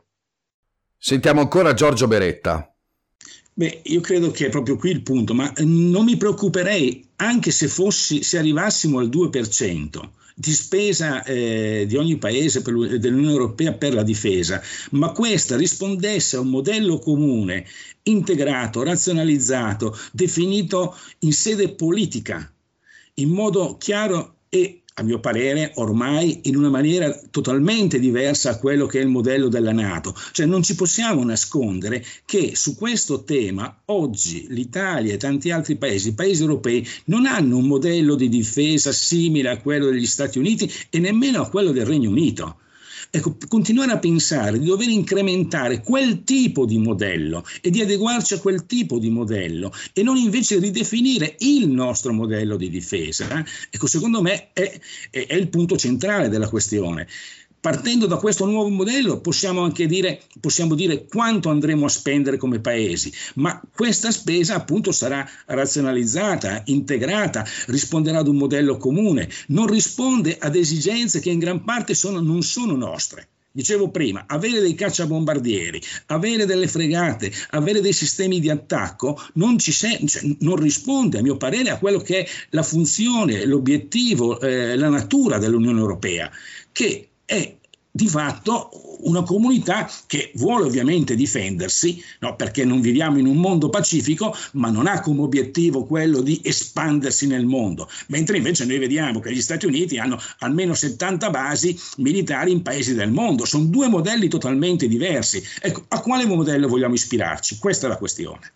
Sentiamo 0.98 1.40
ancora 1.40 1.72
Giorgio 1.72 2.06
Beretta. 2.06 2.70
Beh, 3.54 3.80
io 3.84 4.02
credo 4.02 4.30
che 4.30 4.48
è 4.48 4.50
proprio 4.50 4.76
qui 4.76 4.90
il 4.90 5.02
punto, 5.02 5.32
ma 5.32 5.50
non 5.60 6.04
mi 6.04 6.18
preoccuperei 6.18 7.12
anche 7.16 7.50
se, 7.50 7.66
fossi, 7.66 8.22
se 8.22 8.36
arrivassimo 8.36 8.98
al 8.98 9.08
2% 9.08 10.25
di 10.38 10.52
spesa 10.52 11.22
eh, 11.22 11.86
di 11.88 11.96
ogni 11.96 12.18
paese 12.18 12.60
per, 12.60 12.98
dell'Unione 12.98 13.32
Europea 13.32 13.72
per 13.72 13.94
la 13.94 14.02
difesa, 14.02 14.60
ma 14.90 15.10
questa 15.12 15.56
rispondesse 15.56 16.36
a 16.36 16.40
un 16.40 16.48
modello 16.48 16.98
comune, 16.98 17.64
integrato, 18.02 18.82
razionalizzato, 18.82 19.96
definito 20.12 20.94
in 21.20 21.32
sede 21.32 21.70
politica, 21.70 22.52
in 23.14 23.30
modo 23.30 23.78
chiaro 23.78 24.40
e 24.50 24.82
a 24.98 25.02
mio 25.02 25.20
parere, 25.20 25.72
ormai 25.74 26.40
in 26.44 26.56
una 26.56 26.70
maniera 26.70 27.12
totalmente 27.30 27.98
diversa 27.98 28.50
a 28.50 28.58
quello 28.58 28.86
che 28.86 28.98
è 28.98 29.02
il 29.02 29.08
modello 29.08 29.48
della 29.48 29.72
Nato. 29.72 30.14
Cioè 30.32 30.46
non 30.46 30.62
ci 30.62 30.74
possiamo 30.74 31.22
nascondere 31.22 32.02
che 32.24 32.52
su 32.54 32.76
questo 32.76 33.22
tema 33.22 33.82
oggi 33.86 34.46
l'Italia 34.48 35.12
e 35.12 35.18
tanti 35.18 35.50
altri 35.50 35.76
paesi, 35.76 36.08
i 36.08 36.14
paesi 36.14 36.40
europei, 36.40 36.86
non 37.06 37.26
hanno 37.26 37.58
un 37.58 37.66
modello 37.66 38.14
di 38.14 38.30
difesa 38.30 38.90
simile 38.90 39.50
a 39.50 39.60
quello 39.60 39.90
degli 39.90 40.06
Stati 40.06 40.38
Uniti 40.38 40.70
e 40.88 40.98
nemmeno 40.98 41.42
a 41.42 41.50
quello 41.50 41.72
del 41.72 41.84
Regno 41.84 42.08
Unito. 42.08 42.56
Ecco, 43.16 43.34
continuare 43.48 43.92
a 43.92 43.98
pensare 43.98 44.58
di 44.58 44.66
dover 44.66 44.90
incrementare 44.90 45.80
quel 45.80 46.22
tipo 46.22 46.66
di 46.66 46.76
modello 46.76 47.46
e 47.62 47.70
di 47.70 47.80
adeguarci 47.80 48.34
a 48.34 48.38
quel 48.40 48.66
tipo 48.66 48.98
di 48.98 49.08
modello 49.08 49.72
e 49.94 50.02
non 50.02 50.18
invece 50.18 50.58
ridefinire 50.58 51.36
il 51.38 51.66
nostro 51.66 52.12
modello 52.12 52.58
di 52.58 52.68
difesa, 52.68 53.42
ecco, 53.70 53.86
secondo 53.86 54.20
me 54.20 54.50
è, 54.52 54.80
è, 55.08 55.26
è 55.28 55.34
il 55.34 55.48
punto 55.48 55.78
centrale 55.78 56.28
della 56.28 56.50
questione 56.50 57.08
partendo 57.66 58.06
da 58.06 58.18
questo 58.18 58.46
nuovo 58.46 58.68
modello 58.68 59.18
possiamo 59.18 59.62
anche 59.62 59.86
dire, 59.86 60.20
possiamo 60.38 60.76
dire 60.76 61.04
quanto 61.06 61.50
andremo 61.50 61.86
a 61.86 61.88
spendere 61.88 62.36
come 62.36 62.60
paesi, 62.60 63.12
ma 63.34 63.60
questa 63.74 64.12
spesa 64.12 64.54
appunto 64.54 64.92
sarà 64.92 65.28
razionalizzata, 65.46 66.62
integrata, 66.66 67.44
risponderà 67.66 68.20
ad 68.20 68.28
un 68.28 68.36
modello 68.36 68.76
comune, 68.76 69.28
non 69.48 69.66
risponde 69.66 70.38
ad 70.38 70.54
esigenze 70.54 71.18
che 71.18 71.30
in 71.30 71.40
gran 71.40 71.64
parte 71.64 71.94
sono, 71.94 72.20
non 72.20 72.42
sono 72.42 72.76
nostre. 72.76 73.26
Dicevo 73.50 73.90
prima, 73.90 74.26
avere 74.28 74.60
dei 74.60 74.76
cacciabombardieri, 74.76 75.82
avere 76.06 76.46
delle 76.46 76.68
fregate, 76.68 77.32
avere 77.50 77.80
dei 77.80 77.92
sistemi 77.92 78.38
di 78.38 78.48
attacco 78.48 79.20
non, 79.34 79.58
se- 79.58 80.06
cioè, 80.06 80.36
non 80.38 80.54
risponde, 80.54 81.18
a 81.18 81.22
mio 81.22 81.36
parere, 81.36 81.70
a 81.70 81.78
quello 81.78 81.98
che 81.98 82.20
è 82.20 82.28
la 82.50 82.62
funzione, 82.62 83.44
l'obiettivo, 83.44 84.38
eh, 84.38 84.76
la 84.76 84.88
natura 84.88 85.38
dell'Unione 85.38 85.80
Europea, 85.80 86.30
che 86.70 87.08
è 87.26 87.56
di 87.96 88.08
fatto 88.08 88.70
una 89.00 89.22
comunità 89.22 89.90
che 90.06 90.30
vuole 90.34 90.66
ovviamente 90.66 91.14
difendersi, 91.14 92.02
no? 92.20 92.36
perché 92.36 92.64
non 92.64 92.82
viviamo 92.82 93.18
in 93.18 93.26
un 93.26 93.38
mondo 93.38 93.70
pacifico, 93.70 94.36
ma 94.52 94.68
non 94.68 94.86
ha 94.86 95.00
come 95.00 95.22
obiettivo 95.22 95.84
quello 95.84 96.20
di 96.20 96.40
espandersi 96.44 97.26
nel 97.26 97.46
mondo, 97.46 97.88
mentre 98.08 98.36
invece 98.36 98.66
noi 98.66 98.78
vediamo 98.78 99.20
che 99.20 99.32
gli 99.32 99.40
Stati 99.40 99.64
Uniti 99.64 99.98
hanno 99.98 100.20
almeno 100.40 100.74
70 100.74 101.30
basi 101.30 101.78
militari 101.96 102.52
in 102.52 102.60
paesi 102.60 102.94
del 102.94 103.10
mondo, 103.10 103.46
sono 103.46 103.64
due 103.64 103.88
modelli 103.88 104.28
totalmente 104.28 104.88
diversi. 104.88 105.42
Ecco, 105.60 105.84
a 105.88 106.00
quale 106.00 106.26
modello 106.26 106.68
vogliamo 106.68 106.94
ispirarci? 106.94 107.58
Questa 107.58 107.86
è 107.86 107.88
la 107.88 107.96
questione. 107.96 108.52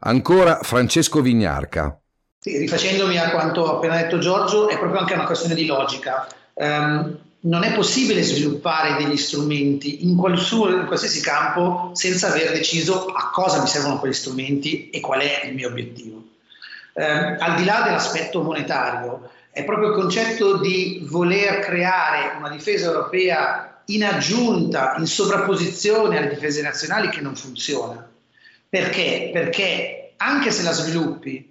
Ancora 0.00 0.60
Francesco 0.62 1.22
Vignarca. 1.22 1.98
Sì, 2.38 2.58
rifacendomi 2.58 3.18
a 3.18 3.30
quanto 3.30 3.66
ha 3.66 3.76
appena 3.76 3.96
detto 3.96 4.18
Giorgio, 4.18 4.68
è 4.68 4.78
proprio 4.78 5.00
anche 5.00 5.14
una 5.14 5.24
questione 5.24 5.54
di 5.54 5.64
logica. 5.64 6.28
Um, 6.54 7.26
non 7.40 7.62
è 7.62 7.72
possibile 7.72 8.22
sviluppare 8.22 9.02
degli 9.02 9.16
strumenti 9.16 10.02
in, 10.02 10.10
in, 10.10 10.16
qualsiasi 10.16 11.20
campo 11.20 11.92
senza 11.94 12.28
aver 12.28 12.52
deciso 12.52 13.06
a 13.06 13.30
cosa 13.30 13.60
mi 13.60 13.68
servono 13.68 14.00
quegli 14.00 14.12
strumenti 14.12 14.90
e 14.90 15.00
qual 15.00 15.20
è 15.20 15.46
il 15.46 15.54
mio 15.54 15.68
obiettivo. 15.68 16.24
Eh, 16.94 17.04
al 17.04 17.54
di 17.56 17.64
là 17.64 17.82
dell'aspetto 17.82 18.42
monetario, 18.42 19.30
è 19.52 19.64
proprio 19.64 19.88
il 19.88 19.94
concetto 19.94 20.58
di 20.58 21.06
voler 21.08 21.60
creare 21.60 22.36
una 22.38 22.48
difesa 22.48 22.86
europea 22.86 23.82
in 23.86 24.04
aggiunta, 24.04 24.96
in 24.98 25.06
sovrapposizione 25.06 26.18
alle 26.18 26.28
difese 26.28 26.60
nazionali 26.60 27.08
che 27.08 27.20
non 27.20 27.36
funziona. 27.36 28.06
Perché? 28.68 29.30
Perché 29.32 30.12
anche 30.16 30.50
se 30.50 30.62
la 30.62 30.72
sviluppi 30.72 31.47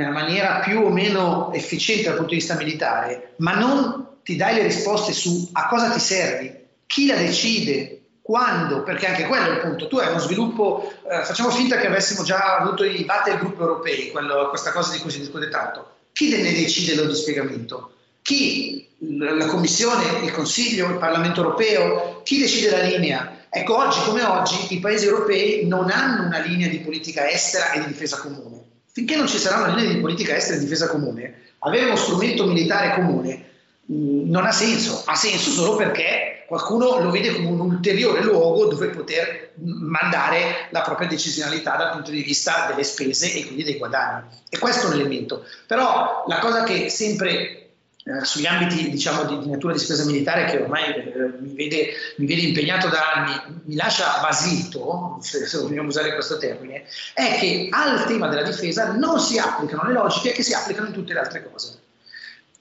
una 0.00 0.12
maniera 0.12 0.60
più 0.60 0.80
o 0.84 0.90
meno 0.90 1.52
efficiente 1.52 2.04
dal 2.04 2.14
punto 2.14 2.30
di 2.30 2.36
vista 2.36 2.54
militare, 2.54 3.34
ma 3.38 3.54
non 3.54 4.18
ti 4.22 4.36
dai 4.36 4.54
le 4.54 4.62
risposte 4.62 5.12
su 5.12 5.48
a 5.52 5.66
cosa 5.66 5.90
ti 5.90 5.98
servi, 5.98 6.54
chi 6.86 7.06
la 7.06 7.16
decide, 7.16 8.02
quando, 8.22 8.84
perché 8.84 9.06
anche 9.06 9.26
quello 9.26 9.46
è 9.46 9.54
il 9.54 9.60
punto. 9.60 9.88
Tu 9.88 9.96
hai 9.96 10.08
uno 10.08 10.20
sviluppo, 10.20 10.92
eh, 11.10 11.24
facciamo 11.24 11.50
finta 11.50 11.78
che 11.78 11.88
avessimo 11.88 12.22
già 12.22 12.58
avuto 12.58 12.84
i 12.84 13.04
battle 13.04 13.40
europei, 13.40 14.12
quello, 14.12 14.48
questa 14.50 14.70
cosa 14.70 14.92
di 14.92 15.00
cui 15.00 15.10
si 15.10 15.18
discute 15.18 15.48
tanto. 15.48 15.96
Chi 16.12 16.30
ne 16.30 16.52
decide 16.52 16.94
lo 16.94 17.06
dispiegamento? 17.06 17.94
Chi? 18.22 18.86
La 18.98 19.46
Commissione, 19.46 20.24
il 20.24 20.30
Consiglio, 20.30 20.90
il 20.90 20.98
Parlamento 20.98 21.42
europeo? 21.42 22.20
Chi 22.22 22.38
decide 22.38 22.70
la 22.70 22.82
linea? 22.82 23.46
Ecco, 23.50 23.76
oggi 23.76 23.98
come 24.04 24.22
oggi 24.22 24.74
i 24.74 24.78
paesi 24.78 25.06
europei 25.06 25.66
non 25.66 25.90
hanno 25.90 26.26
una 26.26 26.38
linea 26.38 26.68
di 26.68 26.78
politica 26.80 27.28
estera 27.28 27.72
e 27.72 27.80
di 27.80 27.86
difesa 27.86 28.18
comune. 28.18 28.57
Finché 28.98 29.16
non 29.16 29.28
ci 29.28 29.38
sarà 29.38 29.58
una 29.58 29.76
linea 29.76 29.94
di 29.94 30.00
politica 30.00 30.34
estera 30.34 30.56
e 30.56 30.58
di 30.58 30.64
difesa 30.64 30.88
comune, 30.88 31.34
avere 31.60 31.84
uno 31.86 31.96
strumento 31.96 32.46
militare 32.46 32.94
comune 32.94 33.46
Mm, 33.90 34.28
non 34.28 34.44
ha 34.44 34.52
senso, 34.52 35.02
ha 35.06 35.14
senso 35.14 35.50
solo 35.50 35.74
perché 35.76 36.44
qualcuno 36.46 36.98
lo 36.98 37.10
vede 37.10 37.32
come 37.32 37.48
un 37.48 37.60
ulteriore 37.60 38.22
luogo 38.22 38.66
dove 38.66 38.88
poter 38.88 39.52
mandare 39.54 40.68
la 40.70 40.82
propria 40.82 41.08
decisionalità 41.08 41.76
dal 41.76 41.92
punto 41.92 42.10
di 42.10 42.22
vista 42.22 42.66
delle 42.68 42.84
spese 42.84 43.32
e 43.32 43.44
quindi 43.46 43.64
dei 43.64 43.78
guadagni. 43.78 44.28
E 44.50 44.58
questo 44.58 44.86
è 44.86 44.90
un 44.90 45.00
elemento. 45.00 45.42
Però 45.66 46.24
la 46.26 46.38
cosa 46.38 46.64
che 46.64 46.90
sempre 46.90 47.67
eh, 48.08 48.24
sugli 48.24 48.46
ambiti 48.46 48.88
diciamo, 48.88 49.24
di, 49.24 49.38
di, 49.40 49.50
natura 49.50 49.74
di 49.74 49.78
spesa 49.78 50.04
militare 50.06 50.46
che 50.46 50.56
ormai 50.62 50.94
eh, 50.94 51.32
mi, 51.40 51.52
vede, 51.54 51.90
mi, 52.16 52.26
vede, 52.26 52.40
impegnato 52.40 52.88
da 52.88 53.12
anni, 53.12 53.60
mi 53.64 53.74
lascia 53.74 54.18
basito, 54.22 55.18
se, 55.20 55.44
se 55.44 55.58
vogliamo 55.58 55.88
usare 55.88 56.14
questo 56.14 56.38
termine, 56.38 56.84
è 57.12 57.36
che 57.38 57.68
al 57.70 58.06
tema 58.06 58.28
della 58.28 58.48
difesa 58.48 58.92
non 58.92 59.20
si 59.20 59.38
applicano 59.38 59.86
le 59.86 59.92
logiche 59.92 60.32
che 60.32 60.42
si 60.42 60.54
applicano 60.54 60.86
in 60.86 60.94
tutte 60.94 61.12
le 61.12 61.18
altre 61.18 61.46
cose. 61.50 61.80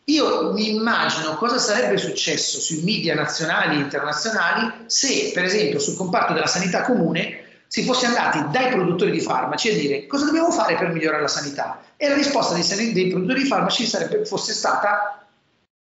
Io 0.09 0.51
mi 0.51 0.75
immagino 0.75 1.35
cosa 1.35 1.57
sarebbe 1.57 1.97
successo 1.97 2.59
sui 2.59 2.81
media 2.83 3.15
nazionali 3.15 3.75
e 3.75 3.79
internazionali 3.79 4.85
se, 4.87 5.31
per 5.33 5.45
esempio, 5.45 5.79
sul 5.79 5.95
comparto 5.95 6.33
della 6.33 6.47
sanità 6.47 6.81
comune 6.81 7.45
si 7.67 7.83
fosse 7.83 8.05
andati 8.05 8.43
dai 8.51 8.71
produttori 8.71 9.11
di 9.11 9.19
farmaci 9.19 9.69
a 9.69 9.73
dire 9.73 10.07
cosa 10.07 10.25
dobbiamo 10.25 10.51
fare 10.51 10.75
per 10.77 10.93
migliorare 10.93 11.21
la 11.21 11.27
sanità 11.27 11.81
e 11.97 12.07
la 12.07 12.15
risposta 12.15 12.53
dei, 12.53 12.93
dei 12.93 13.09
produttori 13.09 13.43
di 13.43 13.47
farmaci 13.47 13.85
sarebbe, 13.85 14.25
fosse 14.25 14.53
stata 14.53 15.16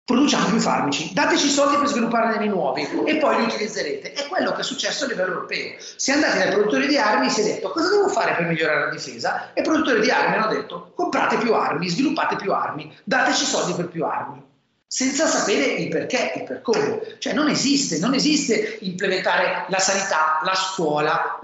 produciamo 0.05 0.49
più 0.49 0.59
farmaci, 0.59 1.13
dateci 1.13 1.49
soldi 1.49 1.77
per 1.77 1.87
svilupparne 1.87 2.45
nuovi 2.47 2.87
e 3.05 3.17
poi 3.19 3.37
li 3.37 3.45
utilizzerete. 3.45 4.13
È 4.13 4.27
quello 4.27 4.53
che 4.53 4.61
è 4.61 4.65
successo 4.65 5.05
a 5.05 5.09
livello 5.09 5.35
europeo. 5.35 5.77
Si 5.79 6.11
è 6.11 6.15
andati 6.15 6.39
dai 6.39 6.51
produttori 6.51 6.89
di 6.89 6.99
armi 6.99 7.27
e 7.27 7.31
si 7.31 7.41
è 7.41 7.45
detto 7.45 7.71
cosa 7.71 7.89
devo 7.91 8.09
fare 8.09 8.35
per 8.35 8.47
migliorare 8.47 8.87
la 8.87 8.91
difesa 8.91 9.53
e 9.53 9.61
i 9.61 9.65
produttori 9.65 10.01
di 10.01 10.11
armi 10.11 10.37
hanno 10.37 10.53
detto 10.53 10.93
comprate 10.95 11.37
più 11.37 11.55
armi, 11.55 11.89
sviluppate 11.89 12.37
più 12.37 12.53
armi, 12.53 12.93
dateci 13.05 13.45
soldi 13.45 13.75
per 13.75 13.89
più 13.89 14.05
armi. 14.05 14.51
Senza 14.87 15.27
sapere 15.27 15.65
il 15.65 15.89
perché, 15.89 16.33
il 16.37 16.43
per 16.45 16.61
come. 16.61 17.17
Cioè 17.19 17.33
non 17.33 17.49
esiste, 17.49 17.99
non 17.99 18.13
esiste 18.13 18.77
implementare 18.83 19.65
la 19.69 19.79
sanità, 19.79 20.41
la 20.45 20.55
scuola, 20.55 21.41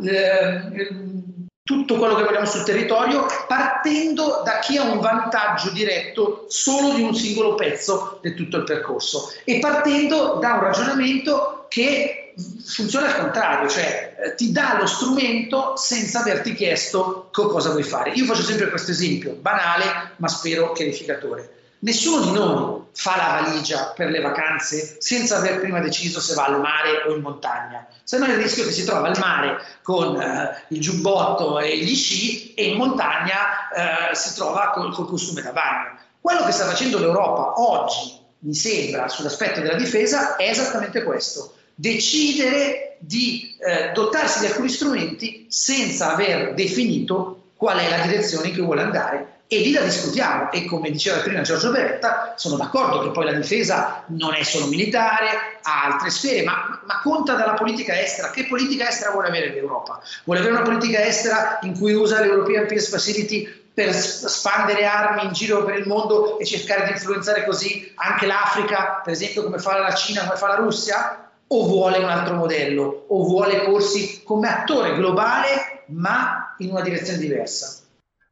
tutto 1.69 1.97
quello 1.97 2.15
che 2.15 2.23
vogliamo 2.23 2.47
sul 2.47 2.65
territorio 2.65 3.27
partendo 3.47 4.41
da 4.43 4.59
chi 4.59 4.79
ha 4.79 4.85
un 4.85 5.01
vantaggio 5.01 5.69
diretto 5.69 6.47
solo 6.49 6.95
di 6.95 7.03
un 7.03 7.15
singolo 7.15 7.57
pezzo 7.57 8.21
di 8.23 8.33
tutto 8.33 8.57
il 8.57 8.65
percorso 8.65 9.31
e 9.45 9.59
partendo 9.59 10.39
da 10.41 10.55
un 10.55 10.61
ragionamento 10.61 11.67
che 11.69 12.33
funziona 12.65 13.09
al 13.09 13.21
contrario, 13.21 13.69
cioè 13.69 14.17
eh, 14.19 14.35
ti 14.35 14.51
dà 14.51 14.79
lo 14.81 14.87
strumento 14.87 15.77
senza 15.77 16.21
averti 16.21 16.55
chiesto 16.55 17.29
cosa 17.31 17.69
vuoi 17.69 17.83
fare. 17.83 18.13
Io 18.13 18.25
faccio 18.25 18.45
sempre 18.45 18.71
questo 18.71 18.93
esempio, 18.93 19.37
banale 19.39 20.13
ma 20.17 20.29
spero 20.29 20.73
chiarificatore. 20.73 21.58
Nessuno 21.81 22.25
di 22.25 22.33
noi 22.33 22.87
fa 22.93 23.17
la 23.17 23.41
valigia 23.41 23.93
per 23.95 24.11
le 24.11 24.21
vacanze 24.21 24.97
senza 24.99 25.37
aver 25.37 25.61
prima 25.61 25.79
deciso 25.79 26.21
se 26.21 26.35
va 26.35 26.47
al 26.47 26.59
mare 26.59 27.05
o 27.07 27.15
in 27.15 27.23
montagna. 27.23 27.87
Se 28.03 28.19
no 28.19 28.27
il 28.27 28.35
rischio 28.35 28.65
è 28.65 28.67
che 28.67 28.73
si 28.73 28.85
trova 28.85 29.07
al 29.07 29.19
mare 29.19 29.63
con 29.83 30.21
eh, 30.21 30.65
il 30.69 30.81
giubbotto 30.81 31.61
e 31.61 31.79
gli 31.79 31.95
sci 31.95 32.55
e 32.55 32.71
in 32.71 32.77
montagna 32.77 34.11
eh, 34.11 34.15
si 34.17 34.35
trova 34.35 34.71
col, 34.71 34.93
col 34.93 35.07
costume 35.07 35.43
da 35.43 35.53
bagno. 35.53 35.99
Quello 36.21 36.45
che 36.45 36.51
sta 36.51 36.65
facendo 36.65 36.99
l'Europa 36.99 37.61
oggi, 37.61 38.19
mi 38.41 38.55
sembra, 38.55 39.09
sull'aspetto 39.09 39.61
della 39.61 39.77
difesa 39.77 40.35
è 40.35 40.49
esattamente 40.49 41.05
questo. 41.05 41.55
Decidere 41.77 42.97
di 42.99 43.57
eh, 43.61 43.93
dotarsi 43.93 44.41
di 44.41 44.47
alcuni 44.47 44.69
strumenti 44.69 45.47
senza 45.49 46.13
aver 46.13 46.55
definito 46.55 47.51
qual 47.57 47.79
è 47.79 47.89
la 47.89 48.05
direzione 48.05 48.49
in 48.49 48.55
cui 48.55 48.65
vuole 48.65 48.83
andare 48.83 49.38
e 49.51 49.61
lì 49.61 49.73
la 49.73 49.81
discutiamo 49.81 50.51
e 50.53 50.67
come 50.67 50.91
diceva 50.91 51.21
prima 51.21 51.41
Giorgio 51.41 51.71
Beretta 51.71 52.35
sono 52.37 52.57
d'accordo 52.57 53.01
che 53.01 53.11
poi 53.13 53.25
la 53.25 53.33
difesa 53.33 54.05
non 54.09 54.35
è 54.35 54.43
solo 54.43 54.67
militare, 54.67 55.59
ha 55.63 55.85
altre 55.87 56.11
sfere, 56.11 56.43
ma, 56.43 56.79
ma, 56.85 57.01
conta 57.01 57.35
dalla 57.35 57.55
politica 57.55 57.99
estera. 57.99 58.29
Che 58.29 58.45
politica 58.45 58.87
estera 58.87 59.11
vuole 59.11 59.29
avere 59.29 59.49
l'Europa? 59.49 60.03
Vuole 60.25 60.41
avere 60.41 60.55
una 60.55 60.65
politica 60.65 61.03
estera 61.03 61.61
in 61.63 61.79
cui 61.79 61.95
usa 61.95 62.21
l'European 62.21 62.67
Peace 62.67 62.89
Facility 62.89 63.49
per 63.73 63.95
spandere 63.95 64.85
armi 64.85 65.25
in 65.25 65.33
giro 65.33 65.65
per 65.65 65.79
il 65.79 65.87
mondo 65.87 66.39
e 66.39 66.45
cercare 66.45 66.85
di 66.85 66.93
influenzare 66.93 67.47
così 67.47 67.91
anche 67.95 68.27
l'Africa, 68.27 69.01
per 69.03 69.15
esempio 69.15 69.43
come 69.45 69.59
fa 69.59 69.79
la 69.79 69.95
Cina, 69.95 70.25
come 70.25 70.37
fa 70.37 70.49
la 70.49 70.57
Russia? 70.57 71.31
O 71.47 71.67
vuole 71.67 71.97
un 71.97 72.11
altro 72.11 72.35
modello? 72.35 73.07
O 73.09 73.25
vuole 73.25 73.61
porsi 73.61 74.23
come 74.25 74.51
attore 74.51 74.95
globale 74.95 75.85
ma 75.87 76.55
in 76.59 76.71
una 76.71 76.83
direzione 76.83 77.19
diversa? 77.19 77.87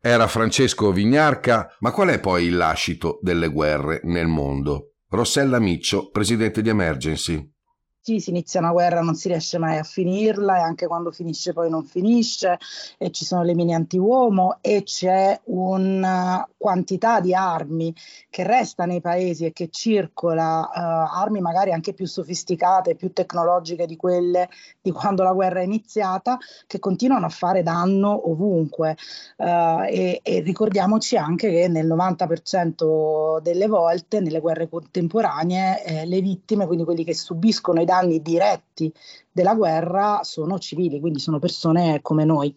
Era 0.08 0.28
Francesco 0.28 0.92
Vignarca, 0.92 1.66
ma 1.80 1.90
qual 1.90 2.10
è 2.10 2.20
poi 2.20 2.44
il 2.44 2.56
lascito 2.56 3.18
delle 3.22 3.48
guerre 3.48 3.98
nel 4.04 4.28
mondo? 4.28 4.92
Rossella 5.08 5.58
Miccio, 5.58 6.10
presidente 6.10 6.62
di 6.62 6.68
Emergency 6.68 7.44
sì, 8.06 8.20
si 8.20 8.30
inizia 8.30 8.60
una 8.60 8.70
guerra, 8.70 9.00
non 9.00 9.16
si 9.16 9.26
riesce 9.26 9.58
mai 9.58 9.78
a 9.78 9.82
finirla 9.82 10.58
e 10.58 10.60
anche 10.60 10.86
quando 10.86 11.10
finisce 11.10 11.52
poi 11.52 11.68
non 11.68 11.82
finisce 11.82 12.56
e 12.98 13.10
ci 13.10 13.25
sono 13.25 13.42
le 13.42 13.52
mine 13.52 13.75
anti-uomo 13.75 14.58
e 14.60 14.84
c'è 14.84 15.40
una 15.46 16.48
quantità 16.56 17.18
di 17.18 17.34
armi 17.34 17.92
che 18.30 18.44
resta 18.44 18.84
nei 18.84 19.00
paesi 19.00 19.46
e 19.46 19.52
che 19.52 19.70
circola, 19.72 20.60
uh, 20.60 21.18
armi 21.18 21.40
magari 21.40 21.72
anche 21.72 21.94
più 21.94 22.06
sofisticate, 22.06 22.94
più 22.94 23.12
tecnologiche 23.12 23.86
di 23.86 23.96
quelle 23.96 24.50
di 24.80 24.92
quando 24.92 25.25
la 25.25 25.32
guerra 25.32 25.58
è 25.58 25.64
iniziata, 25.64 26.38
che 26.68 26.78
continuano 26.78 27.26
a 27.26 27.30
fare 27.30 27.64
danno 27.64 28.30
ovunque. 28.30 28.96
Uh, 29.36 29.82
e, 29.88 30.20
e 30.22 30.40
ricordiamoci 30.42 31.16
anche 31.16 31.50
che 31.50 31.66
nel 31.66 31.88
90% 31.88 33.40
delle 33.40 33.66
volte 33.66 34.20
nelle 34.20 34.38
guerre 34.38 34.68
contemporanee 34.68 35.84
eh, 35.84 36.06
le 36.06 36.20
vittime, 36.20 36.66
quindi 36.66 36.84
quelli 36.84 37.02
che 37.02 37.14
subiscono 37.14 37.80
i 37.80 37.84
danni, 37.84 37.94
danni 37.96 38.22
diretti 38.22 38.92
della 39.30 39.54
guerra 39.54 40.20
sono 40.22 40.58
civili, 40.58 41.00
quindi 41.00 41.18
sono 41.18 41.38
persone 41.38 42.00
come 42.02 42.24
noi 42.24 42.54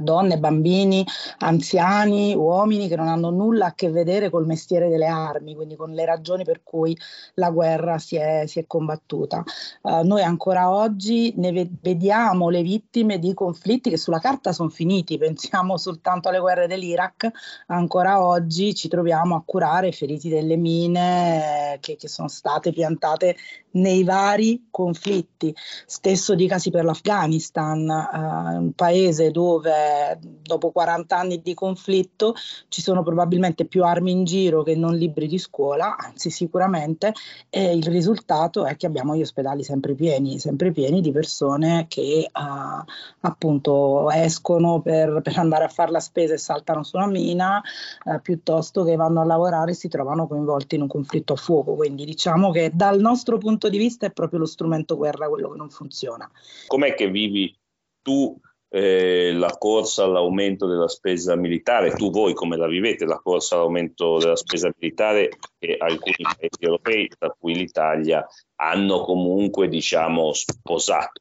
donne, 0.00 0.38
bambini, 0.38 1.04
anziani, 1.38 2.34
uomini 2.34 2.88
che 2.88 2.96
non 2.96 3.08
hanno 3.08 3.30
nulla 3.30 3.66
a 3.66 3.74
che 3.74 3.90
vedere 3.90 4.30
col 4.30 4.46
mestiere 4.46 4.88
delle 4.88 5.06
armi, 5.06 5.54
quindi 5.54 5.76
con 5.76 5.90
le 5.90 6.04
ragioni 6.04 6.44
per 6.44 6.62
cui 6.62 6.96
la 7.34 7.50
guerra 7.50 7.98
si 7.98 8.16
è, 8.16 8.44
si 8.46 8.58
è 8.58 8.66
combattuta. 8.66 9.42
Uh, 9.82 10.04
noi 10.04 10.22
ancora 10.22 10.70
oggi 10.70 11.34
ne 11.36 11.52
ve- 11.52 11.70
vediamo 11.80 12.48
le 12.48 12.62
vittime 12.62 13.18
di 13.18 13.34
conflitti 13.34 13.90
che 13.90 13.98
sulla 13.98 14.18
carta 14.18 14.52
sono 14.52 14.70
finiti, 14.70 15.18
pensiamo 15.18 15.76
soltanto 15.76 16.28
alle 16.28 16.40
guerre 16.40 16.66
dell'Iraq, 16.66 17.30
ancora 17.66 18.24
oggi 18.24 18.74
ci 18.74 18.88
troviamo 18.88 19.36
a 19.36 19.42
curare 19.44 19.88
i 19.88 19.92
feriti 19.92 20.28
delle 20.28 20.56
mine 20.56 21.74
eh, 21.74 21.78
che, 21.80 21.96
che 21.96 22.08
sono 22.08 22.28
state 22.28 22.72
piantate 22.72 23.36
nei 23.72 24.04
vari 24.04 24.66
conflitti. 24.70 25.54
Stesso 25.86 26.34
dicasi 26.34 26.70
per 26.70 26.84
l'Afghanistan, 26.84 27.88
uh, 27.88 28.62
un 28.62 28.72
paese 28.72 29.30
dove 29.30 30.18
dopo 30.20 30.70
40 30.70 31.16
anni 31.16 31.40
di 31.42 31.54
conflitto 31.54 32.34
ci 32.68 32.82
sono 32.82 33.02
probabilmente 33.02 33.64
più 33.64 33.84
armi 33.84 34.10
in 34.10 34.24
giro 34.24 34.62
che 34.62 34.74
non 34.74 34.94
libri 34.96 35.26
di 35.26 35.38
scuola, 35.38 35.96
anzi 35.96 36.30
sicuramente, 36.30 37.12
e 37.48 37.74
il 37.74 37.84
risultato 37.84 38.64
è 38.64 38.76
che 38.76 38.86
abbiamo 38.86 39.14
gli 39.16 39.22
ospedali 39.22 39.62
sempre 39.62 39.94
pieni, 39.94 40.38
sempre 40.38 40.72
pieni 40.72 41.00
di 41.00 41.12
persone 41.12 41.86
che 41.88 42.28
uh, 42.32 42.84
appunto 43.20 44.10
escono 44.10 44.80
per, 44.80 45.20
per, 45.22 45.38
andare 45.38 45.64
a 45.64 45.68
fare 45.68 45.90
la 45.90 46.00
spesa 46.00 46.34
e 46.34 46.38
saltano 46.38 46.82
su 46.82 46.96
una 46.96 47.06
mina, 47.06 47.62
uh, 48.04 48.20
piuttosto 48.20 48.84
che 48.84 48.96
vanno 48.96 49.20
a 49.20 49.24
lavorare 49.24 49.72
e 49.72 49.74
si 49.74 49.88
trovano 49.88 50.26
coinvolti 50.26 50.74
in 50.74 50.82
un 50.82 50.88
conflitto 50.88 51.34
a 51.34 51.36
fuoco. 51.36 51.74
Quindi 51.74 52.04
diciamo 52.04 52.50
che 52.50 52.70
dal 52.72 53.00
nostro 53.00 53.38
punto 53.38 53.61
di 53.68 53.78
vista 53.78 54.06
è 54.06 54.12
proprio 54.12 54.40
lo 54.40 54.46
strumento 54.46 54.96
guerra 54.96 55.28
quello 55.28 55.50
che 55.50 55.56
non 55.56 55.70
funziona. 55.70 56.30
Com'è 56.66 56.94
che 56.94 57.10
vivi 57.10 57.56
tu 58.02 58.38
eh, 58.74 59.32
la 59.34 59.54
corsa 59.58 60.04
all'aumento 60.04 60.66
della 60.66 60.88
spesa 60.88 61.36
militare, 61.36 61.92
tu 61.92 62.10
voi 62.10 62.32
come 62.32 62.56
la 62.56 62.66
vivete 62.66 63.04
la 63.04 63.20
corsa 63.22 63.56
all'aumento 63.56 64.18
della 64.18 64.36
spesa 64.36 64.72
militare 64.78 65.30
che 65.58 65.76
alcuni 65.78 66.16
paesi 66.22 66.56
europei, 66.58 67.08
tra 67.18 67.34
cui 67.38 67.54
l'Italia, 67.54 68.26
hanno 68.56 69.02
comunque 69.02 69.68
diciamo 69.68 70.32
sposato? 70.32 71.20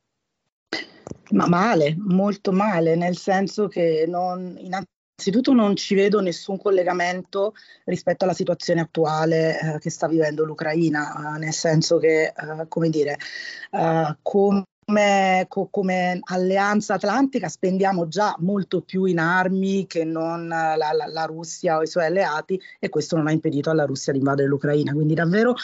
Ma 1.32 1.48
male, 1.48 1.96
molto 1.98 2.52
male, 2.52 2.96
nel 2.96 3.18
senso 3.18 3.68
che 3.68 4.06
non, 4.08 4.58
innanzitutto 5.22 5.54
non 5.54 5.76
ci 5.76 5.94
vedo 5.94 6.20
nessun 6.20 6.58
collegamento 6.58 7.54
rispetto 7.86 8.24
alla 8.24 8.34
situazione 8.34 8.82
attuale 8.82 9.60
eh, 9.60 9.80
che 9.80 9.92
sta 9.92 10.08
vivendo 10.08 10.44
l'Ucraina, 10.44 11.36
eh, 11.36 11.40
nel 11.40 11.54
senso 11.54 12.00
che, 12.00 12.24
eh, 12.24 12.68
come 12.68 12.90
dire, 12.90 13.18
eh, 13.72 14.18
come 14.24 14.66
come, 14.84 15.46
come, 15.48 16.20
alleanza 16.24 16.96
atlantica 16.96 17.48
spendiamo 17.48 18.10
già 18.10 18.36
molto 18.40 18.82
più 18.82 19.06
in 19.06 19.20
armi 19.20 19.86
che 19.88 20.04
non 20.04 20.48
la, 20.48 20.76
la, 20.76 20.92
la, 21.08 21.26
Russia 21.26 21.78
o 21.78 21.84
i 21.84 21.88
suoi 21.88 22.06
alleati 22.08 22.60
e 22.78 22.90
questo 22.90 23.16
non 23.16 23.28
ha 23.28 23.32
impedito 23.32 23.70
alla 23.70 23.86
Russia 23.86 24.12
di 24.12 24.18
invadere 24.18 24.50
l'Ucraina. 24.50 24.92
Quindi 24.92 25.14
davvero 25.14 25.56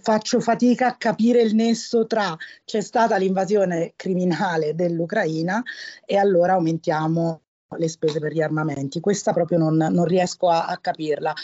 faccio 0.00 0.40
fatica 0.40 0.86
a 0.86 0.96
capire 0.96 1.42
il 1.42 1.54
nesso 1.54 2.06
tra 2.06 2.34
c'è 2.64 2.80
stata 2.80 3.16
l'invasione 3.16 3.92
criminale 3.96 4.74
dell'Ucraina 4.74 5.62
e 6.06 6.16
allora 6.16 6.54
aumentiamo 6.54 7.42
le 7.76 7.88
spese 7.88 8.18
per 8.18 8.32
gli 8.32 8.42
armamenti. 8.42 9.00
Questa 9.00 9.32
proprio 9.32 9.58
non, 9.58 9.76
non 9.76 10.04
riesco 10.04 10.48
a, 10.48 10.66
a 10.66 10.78
capirla. 10.78 11.34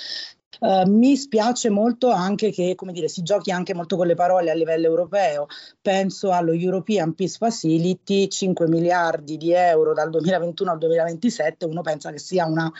Uh, 0.58 0.88
mi 0.90 1.16
spiace 1.16 1.68
molto 1.68 2.08
anche 2.08 2.50
che 2.50 2.74
come 2.76 2.92
dire, 2.92 3.08
si 3.08 3.22
giochi 3.22 3.50
anche 3.50 3.74
molto 3.74 3.96
con 3.96 4.06
le 4.06 4.14
parole 4.14 4.50
a 4.50 4.54
livello 4.54 4.86
europeo. 4.86 5.46
Penso 5.82 6.30
allo 6.30 6.52
European 6.52 7.14
Peace 7.14 7.36
Facility, 7.36 8.30
5 8.30 8.66
miliardi 8.66 9.36
di 9.36 9.52
euro 9.52 9.92
dal 9.92 10.08
2021 10.08 10.70
al 10.70 10.78
2027. 10.78 11.66
Uno 11.66 11.82
pensa 11.82 12.10
che 12.10 12.18
sia 12.18 12.46
una, 12.46 12.72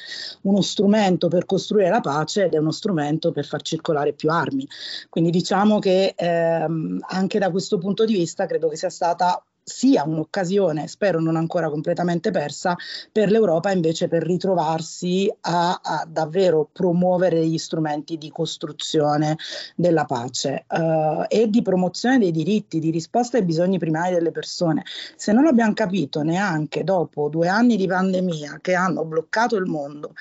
uno 0.43 0.63
strumento 0.63 1.29
per 1.29 1.45
costruire 1.45 1.91
la 1.91 2.01
pace 2.01 2.45
ed 2.45 2.55
è 2.55 2.59
uno 2.59 2.73
strumento 2.73 3.31
per 3.31 3.45
far 3.45 3.61
circolare 3.61 4.15
più 4.15 4.31
armi. 4.31 4.67
Quindi 5.11 5.31
diciamo 5.31 5.79
che 5.79 6.15
ehm, 6.17 7.01
anche 7.09 7.39
da 7.39 7.51
questo 7.51 7.77
punto 7.77 8.07
di 8.07 8.15
vista 8.15 8.47
credo 8.47 8.69
che 8.69 8.77
sia 8.77 8.91
stata 8.91 9.45
sia 9.69 10.05
un'occasione, 10.05 10.87
spero 10.87 11.21
non 11.21 11.35
ancora 11.35 11.69
completamente 11.69 12.31
persa, 12.31 12.77
per 13.11 13.33
l'Europa 13.33 13.73
invece 13.73 14.07
per 14.07 14.23
ritrovarsi 14.23 15.29
a, 15.41 15.81
a 15.83 16.07
davvero 16.09 16.69
promuovere 16.73 17.45
gli 17.45 17.59
strumenti 17.59 18.17
di 18.17 18.31
costruzione 18.31 19.37
della 19.75 20.05
pace 20.05 20.67
uh, 20.69 21.25
e 21.27 21.51
di 21.51 21.63
promozione 21.63 22.19
dei 22.19 22.31
diritti, 22.31 22.79
di 22.79 22.91
risposta 22.91 23.39
ai 23.39 23.45
bisogni 23.45 23.79
primari 23.79 24.15
delle 24.15 24.31
persone. 24.31 24.85
Se 25.17 25.33
non 25.33 25.47
abbiamo 25.47 25.73
capito 25.73 26.23
neanche 26.23 26.85
dopo 26.85 27.29
due 27.29 27.49
anni 27.49 27.77
di 27.77 27.89
pandemia 27.89 28.61
che 28.63 28.75
hanno 28.75 29.05
bloccato 29.05 29.57
il 29.57 29.67
mondo 29.67 30.13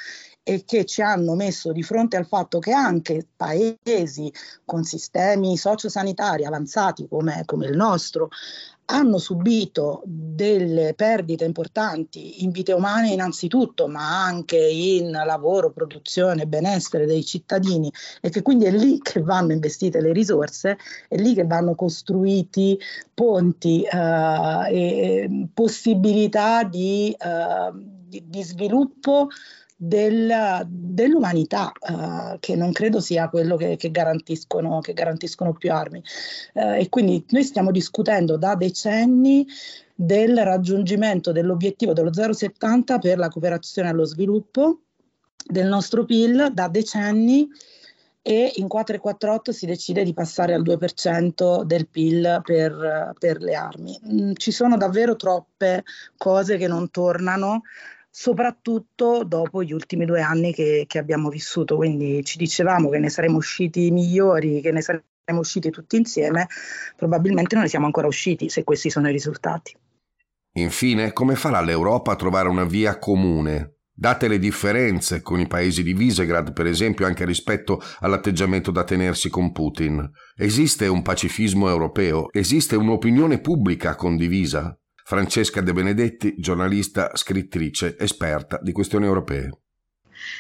e 0.48 0.64
che 0.64 0.86
ci 0.86 1.02
hanno 1.02 1.34
messo 1.34 1.72
di 1.72 1.82
fronte 1.82 2.18
al 2.18 2.28
fatto 2.28 2.60
che 2.60 2.72
anche 2.72 3.26
paesi 3.36 4.32
con 4.64 4.84
sistemi 4.84 5.58
sociosanitari 5.58 6.46
avanzati 6.46 7.08
come, 7.08 7.42
come 7.46 7.66
il 7.66 7.76
nostro 7.76 8.30
hanno 8.88 9.18
subito 9.18 10.04
delle 10.06 10.94
perdite 10.94 11.46
importanti 11.46 12.44
in 12.44 12.52
vite 12.52 12.74
umane 12.74 13.10
innanzitutto, 13.10 13.88
ma 13.88 14.24
anche 14.24 14.58
in 14.58 15.10
lavoro, 15.10 15.72
produzione, 15.72 16.46
benessere 16.46 17.08
dei 17.08 17.26
cittadini 17.26 17.92
e 18.22 18.30
che 18.30 18.44
quindi 18.44 18.66
è 18.66 18.72
lì 18.72 19.00
che 19.02 19.24
vanno 19.24 19.54
investite 19.54 20.00
le 20.00 20.14
risorse, 20.14 20.78
è 21.08 21.16
lì 21.16 21.34
che 21.34 21.46
vanno 21.46 21.74
costruiti 21.74 22.80
ponti 23.16 23.82
eh, 23.82 24.68
e 24.70 25.48
possibilità 25.52 26.62
di, 26.64 27.16
eh, 27.18 27.72
di, 27.74 28.24
di 28.28 28.44
sviluppo 28.44 29.30
del, 29.76 30.64
dell'umanità, 30.68 31.72
uh, 31.80 32.38
che 32.40 32.56
non 32.56 32.72
credo 32.72 33.02
sia 33.02 33.30
quello 33.30 33.58
che, 33.58 33.76
che, 33.76 33.92
garantiscono, 33.92 34.80
che 34.80 34.94
garantiscono, 34.94 35.54
più 35.54 35.72
armi. 35.72 36.02
Uh, 36.54 36.76
e 36.80 36.88
quindi 36.90 37.26
noi 37.30 37.44
stiamo 37.44 37.72
discutendo 37.72 38.38
da 38.38 38.56
decenni 38.56 39.46
del 39.94 40.38
raggiungimento 40.38 41.32
dell'obiettivo 41.32 41.94
dello 41.94 42.10
0,70 42.10 43.00
per 43.00 43.18
la 43.18 43.30
cooperazione 43.30 43.90
allo 43.90 44.06
sviluppo 44.06 44.82
del 45.46 45.68
nostro 45.68 46.06
PIL 46.06 46.52
da 46.54 46.68
decenni 46.68 47.48
e 48.22 48.54
in 48.56 48.66
4,48 48.66 49.52
si 49.52 49.68
decide 49.68 50.04
di 50.04 50.14
passare 50.14 50.56
al 50.56 50.64
2% 50.64 51.62
del 51.62 51.88
PIL 51.88 52.42
per, 52.44 53.14
per 53.20 53.40
le 53.40 53.54
armi. 53.54 54.00
Mm, 54.04 54.32
ci 54.34 54.52
sono 54.52 54.78
davvero 54.78 55.16
troppe 55.16 55.84
cose 56.18 56.58
che 56.58 56.68
non 56.68 56.90
tornano 56.90 57.62
soprattutto 58.18 59.26
dopo 59.26 59.62
gli 59.62 59.74
ultimi 59.74 60.06
due 60.06 60.22
anni 60.22 60.54
che, 60.54 60.86
che, 60.88 61.00
abbiamo 61.00 61.28
vissuto. 61.28 61.76
Quindi 61.76 62.24
ci 62.24 62.38
dicevamo 62.38 62.90
che 62.90 62.98
ne 62.98 63.10
saremmo 63.10 63.36
usciti 63.36 63.92
migliori, 63.92 64.62
che 64.62 64.72
ne 64.72 64.82
saremmo 64.82 65.04
usciti 65.42 65.70
tutti 65.70 65.98
insieme, 65.98 66.48
probabilmente 66.96 67.56
non 67.56 67.66
ne 67.66 67.70
siamo 67.70 67.88
ancora 67.88 68.08
usciti 68.08 68.48
se 68.48 68.64
questi 68.64 68.90
sono 68.90 69.10
i 69.10 69.12
risultati. 69.12 69.76
Infine, 70.54 71.12
come 71.12 71.36
farà 71.36 71.60
l'Europa 71.60 72.14
a 72.14 72.16
trovare 72.16 72.48
una 72.48 72.64
via 72.64 72.98
comune? 73.00 73.80
Date 73.94 74.30
le 74.30 74.40
differenze 74.40 75.22
con 75.22 75.42
i 75.42 75.48
paesi 75.48 75.84
di 75.84 75.94
Visegrad, 75.94 76.54
per 76.54 76.68
esempio, 76.68 77.06
anche 77.06 77.26
rispetto 77.26 77.82
all'atteggiamento 78.00 78.72
da 78.72 78.86
tenersi 78.86 79.28
con 79.30 79.52
Putin. 79.52 80.10
Esiste 80.38 80.88
un 80.88 81.02
pacifismo 81.02 81.68
europeo? 81.68 82.32
Esiste 82.32 82.78
un'opinione 82.78 83.42
pubblica 83.42 83.96
condivisa? 83.96 84.74
Francesca 85.08 85.62
De 85.62 85.72
Benedetti, 85.72 86.34
giornalista, 86.36 87.12
scrittrice, 87.14 87.96
esperta 88.00 88.58
di 88.60 88.72
questioni 88.72 89.06
europee. 89.06 89.52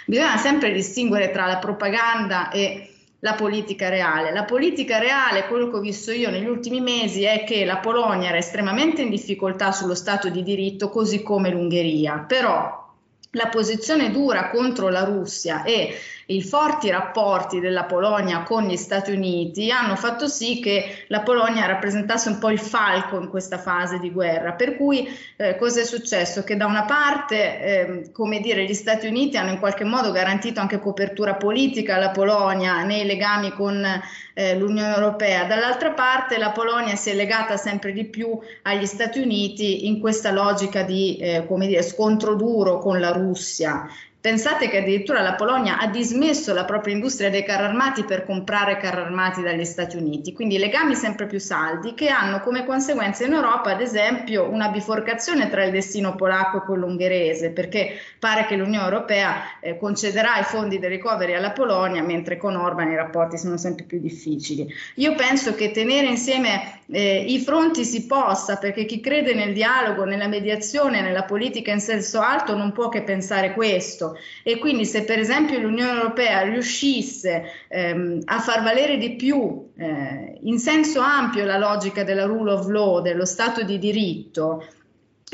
Bisogna 0.08 0.38
sempre 0.38 0.71
distinguere 0.71 1.30
tra 1.30 1.45
la 1.45 1.60
propaganda 1.60 2.49
e 2.49 2.89
la 3.19 3.36
politica 3.36 3.89
reale. 3.89 4.32
La 4.34 4.43
politica 4.43 4.97
reale, 4.97 5.45
quello 5.45 5.69
che 5.69 5.75
ho 5.75 5.82
visto 5.82 6.12
io 6.12 6.32
negli 6.32 6.47
ultimi 6.47 6.82
mesi, 6.82 7.25
è 7.25 7.43
che 7.43 7.63
la 7.63 7.78
Polonia 7.78 8.30
era 8.30 8.39
estremamente 8.39 9.04
in 9.04 9.12
difficoltà 9.12 9.71
sullo 9.71 9.93
Stato 9.93 10.30
di 10.30 10.41
diritto, 10.41 10.89
così 10.89 11.21
come 11.21 11.51
l'Ungheria. 11.51 12.25
Però 12.28 12.91
la 13.36 13.47
posizione 13.49 14.10
dura 14.10 14.49
contro 14.49 14.89
la 14.89 15.04
Russia 15.04 15.62
e 15.62 15.95
i 16.28 16.42
forti 16.42 16.90
rapporti 16.90 17.60
della 17.60 17.84
Polonia 17.84 18.44
con 18.44 18.64
gli 18.64 18.78
Stati 18.78 19.12
Uniti 19.12 19.70
hanno 19.70 19.96
fatto 19.96 20.28
sì 20.28 20.60
che 20.60 21.06
la 21.08 21.22
Polonia 21.22 21.66
rappresentasse 21.66 22.30
un 22.30 22.40
po' 22.40 22.50
il 22.50 22.60
falco 22.60 23.20
in 23.20 23.30
questa 23.30 23.58
fase 23.58 24.00
di 24.00 24.12
guerra. 24.12 24.54
Per 24.54 24.76
cui 24.76 25.08
eh, 25.36 25.56
cosa 25.58 25.82
è 25.82 25.84
successo? 25.84 26.44
Che 26.44 26.58
da 26.58 26.66
una 26.66 26.84
parte, 26.84 27.60
eh, 27.60 28.12
come 28.12 28.40
dire, 28.40 28.66
gli 28.66 28.74
Stati 28.74 29.08
Uniti 29.08 29.38
hanno 29.38 29.52
in 29.52 29.60
qualche 29.60 29.84
modo 29.84 30.12
garantito 30.12 30.60
anche 30.60 30.80
copertura 30.80 31.36
politica 31.36 31.96
alla 31.96 32.10
Polonia 32.10 32.84
nei 32.84 33.06
legami 33.06 33.52
con 33.52 33.86
eh, 34.34 34.58
l'Unione 34.58 34.94
Europea, 34.94 35.46
dall'altra 35.46 35.92
parte 35.92 36.38
la 36.38 36.52
Polonia 36.52 36.96
si 36.96 37.10
è 37.10 37.14
legata 37.14 37.56
sempre 37.58 37.92
di 37.94 38.06
più 38.06 38.38
agli 38.64 38.86
Stati 38.86 39.20
Uniti 39.20 39.88
in 39.88 40.00
questa 40.00 40.32
logica 40.32 40.84
di 40.84 41.18
eh, 41.18 41.46
come 41.48 41.68
dire, 41.68 41.82
scontro 41.84 42.36
duro 42.36 42.80
con 42.80 43.00
la 43.00 43.12
Russia. 43.12 43.88
Pensate 44.26 44.70
che 44.70 44.80
addirittura 44.80 45.22
la 45.22 45.36
Polonia 45.36 45.78
ha 45.78 45.86
dismesso 45.86 46.52
la 46.52 46.66
propria 46.66 46.96
industria 46.96 47.30
dei 47.30 47.44
carri 47.44 47.66
armati 47.66 48.06
per 48.06 48.26
comprare 48.26 48.78
carri 48.78 49.02
armati 49.02 49.44
dagli 49.44 49.66
Stati 49.66 49.98
Uniti, 49.98 50.34
quindi 50.34 50.58
legami 50.58 50.96
sempre 50.96 51.28
più 51.28 51.38
saldi 51.38 51.94
che 51.94 52.08
hanno 52.08 52.40
come 52.40 52.66
conseguenza 52.66 53.24
in 53.24 53.34
Europa, 53.34 53.70
ad 53.70 53.82
esempio, 53.82 54.50
una 54.50 54.70
biforcazione 54.70 55.48
tra 55.48 55.64
il 55.64 55.70
destino 55.70 56.16
polacco 56.16 56.58
e 56.58 56.62
quello 56.62 56.88
ungherese, 56.88 57.52
perché 57.52 58.00
pare 58.18 58.48
che 58.48 58.56
l'Unione 58.56 58.84
Europea 58.84 59.60
eh, 59.62 59.78
concederà 59.78 60.40
i 60.40 60.44
fondi 60.44 60.80
di 60.80 60.88
recovery 60.88 61.36
alla 61.36 61.52
Polonia, 61.52 62.02
mentre 62.02 62.38
con 62.38 62.56
Orban 62.56 62.90
i 62.90 62.96
rapporti 62.96 63.38
sono 63.38 63.58
sempre 63.58 63.86
più 63.86 64.00
difficili. 64.00 64.66
Io 64.96 65.14
penso 65.14 65.54
che 65.54 65.70
tenere 65.70 66.08
insieme 66.08 66.80
eh, 66.88 67.26
i 67.28 67.38
fronti 67.42 67.86
si 67.86 68.08
possa, 68.08 68.58
perché 68.58 68.86
chi 68.86 69.00
crede 69.00 69.36
nel 69.36 69.54
dialogo, 69.54 70.04
nella 70.04 70.28
mediazione, 70.28 71.02
nella 71.02 71.26
politica 71.26 71.72
in 71.72 71.80
senso 71.80 72.22
alto 72.22 72.58
non 72.58 72.72
può 72.72 72.90
che 72.90 73.04
pensare 73.04 73.54
questo 73.54 74.14
e 74.43 74.58
quindi 74.58 74.86
se 74.86 75.04
per 75.04 75.19
esempio 75.19 75.60
l'Unione 75.60 75.99
Europea 75.99 76.41
riuscisse 76.41 77.43
ehm, 77.67 78.21
a 78.25 78.39
far 78.39 78.63
valere 78.63 78.97
di 78.97 79.15
più 79.15 79.71
eh, 79.78 80.38
in 80.41 80.60
senso 80.60 80.99
ampio 80.99 81.45
la 81.45 81.58
logica 81.58 82.04
della 82.04 82.25
rule 82.25 82.51
of 82.51 82.67
law, 82.67 83.01
dello 83.01 83.25
Stato 83.25 83.63
di 83.63 83.78
diritto, 83.80 84.63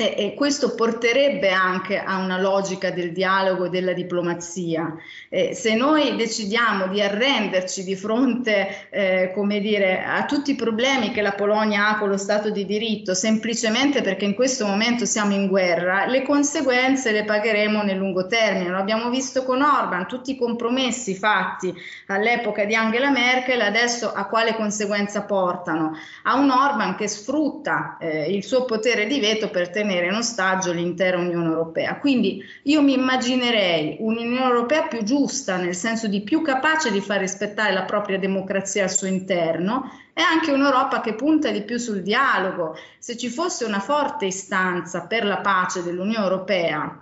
e, 0.02 0.14
e, 0.16 0.34
questo 0.34 0.74
porterebbe 0.74 1.50
anche 1.50 1.98
a 1.98 2.18
una 2.18 2.40
logica 2.40 2.90
del 2.90 3.12
dialogo 3.12 3.66
e 3.66 3.68
della 3.68 3.92
diplomazia. 3.92 4.96
Eh, 5.28 5.54
se 5.54 5.76
noi 5.76 6.16
decidiamo 6.16 6.88
di 6.88 7.00
arrenderci 7.00 7.84
di 7.84 7.94
fronte, 7.94 8.88
eh, 8.90 9.30
come 9.32 9.60
dire, 9.60 10.02
a 10.02 10.24
tutti 10.24 10.50
i 10.50 10.56
problemi 10.56 11.12
che 11.12 11.22
la 11.22 11.32
Polonia 11.32 11.88
ha 11.88 11.98
con 11.98 12.08
lo 12.08 12.16
Stato 12.16 12.50
di 12.50 12.64
diritto, 12.64 13.14
semplicemente 13.14 14.02
perché 14.02 14.24
in 14.24 14.34
questo 14.34 14.66
momento 14.66 15.04
siamo 15.04 15.34
in 15.34 15.46
guerra, 15.46 16.06
le 16.06 16.22
conseguenze 16.22 17.12
le 17.12 17.24
pagheremo 17.24 17.82
nel 17.82 17.96
lungo 17.96 18.26
termine. 18.26 18.70
Lo 18.70 18.78
abbiamo 18.78 19.08
visto 19.08 19.44
con 19.44 19.62
Orban, 19.62 20.08
tutti 20.08 20.32
i 20.32 20.36
compromessi 20.36 21.14
fatti 21.14 21.72
all'epoca 22.08 22.64
di 22.64 22.74
Angela 22.74 23.10
Merkel, 23.10 23.60
adesso 23.60 24.12
a 24.12 24.26
quale 24.26 24.54
conseguenza 24.54 25.22
portano? 25.22 25.96
A 26.24 26.34
un 26.34 26.50
Orban 26.50 26.96
che 26.96 27.06
sfrutta 27.06 27.96
eh, 28.00 28.32
il 28.32 28.42
suo 28.42 28.64
potere 28.64 29.06
di 29.06 29.20
veto 29.20 29.48
per 29.48 29.70
tenere 29.70 29.90
tenere 29.92 30.06
in 30.06 30.14
ostaggio 30.14 30.72
l'intera 30.72 31.18
Unione 31.18 31.48
Europea. 31.48 31.96
Quindi 31.98 32.42
io 32.64 32.80
mi 32.80 32.94
immaginerei 32.94 33.96
un'Unione 34.00 34.42
Europea 34.42 34.82
più 34.84 35.02
giusta, 35.02 35.56
nel 35.56 35.74
senso 35.74 36.08
di 36.08 36.22
più 36.22 36.40
capace 36.40 36.90
di 36.90 37.00
far 37.00 37.20
rispettare 37.20 37.72
la 37.72 37.82
propria 37.82 38.18
democrazia 38.18 38.84
al 38.84 38.90
suo 38.90 39.06
interno 39.06 39.90
e 40.14 40.22
anche 40.22 40.50
un'Europa 40.50 41.00
che 41.00 41.14
punta 41.14 41.50
di 41.50 41.62
più 41.62 41.76
sul 41.76 42.02
dialogo. 42.02 42.76
Se 42.98 43.16
ci 43.16 43.28
fosse 43.28 43.64
una 43.64 43.80
forte 43.80 44.26
istanza 44.26 45.02
per 45.02 45.24
la 45.24 45.38
pace 45.38 45.82
dell'Unione 45.82 46.24
Europea, 46.24 46.96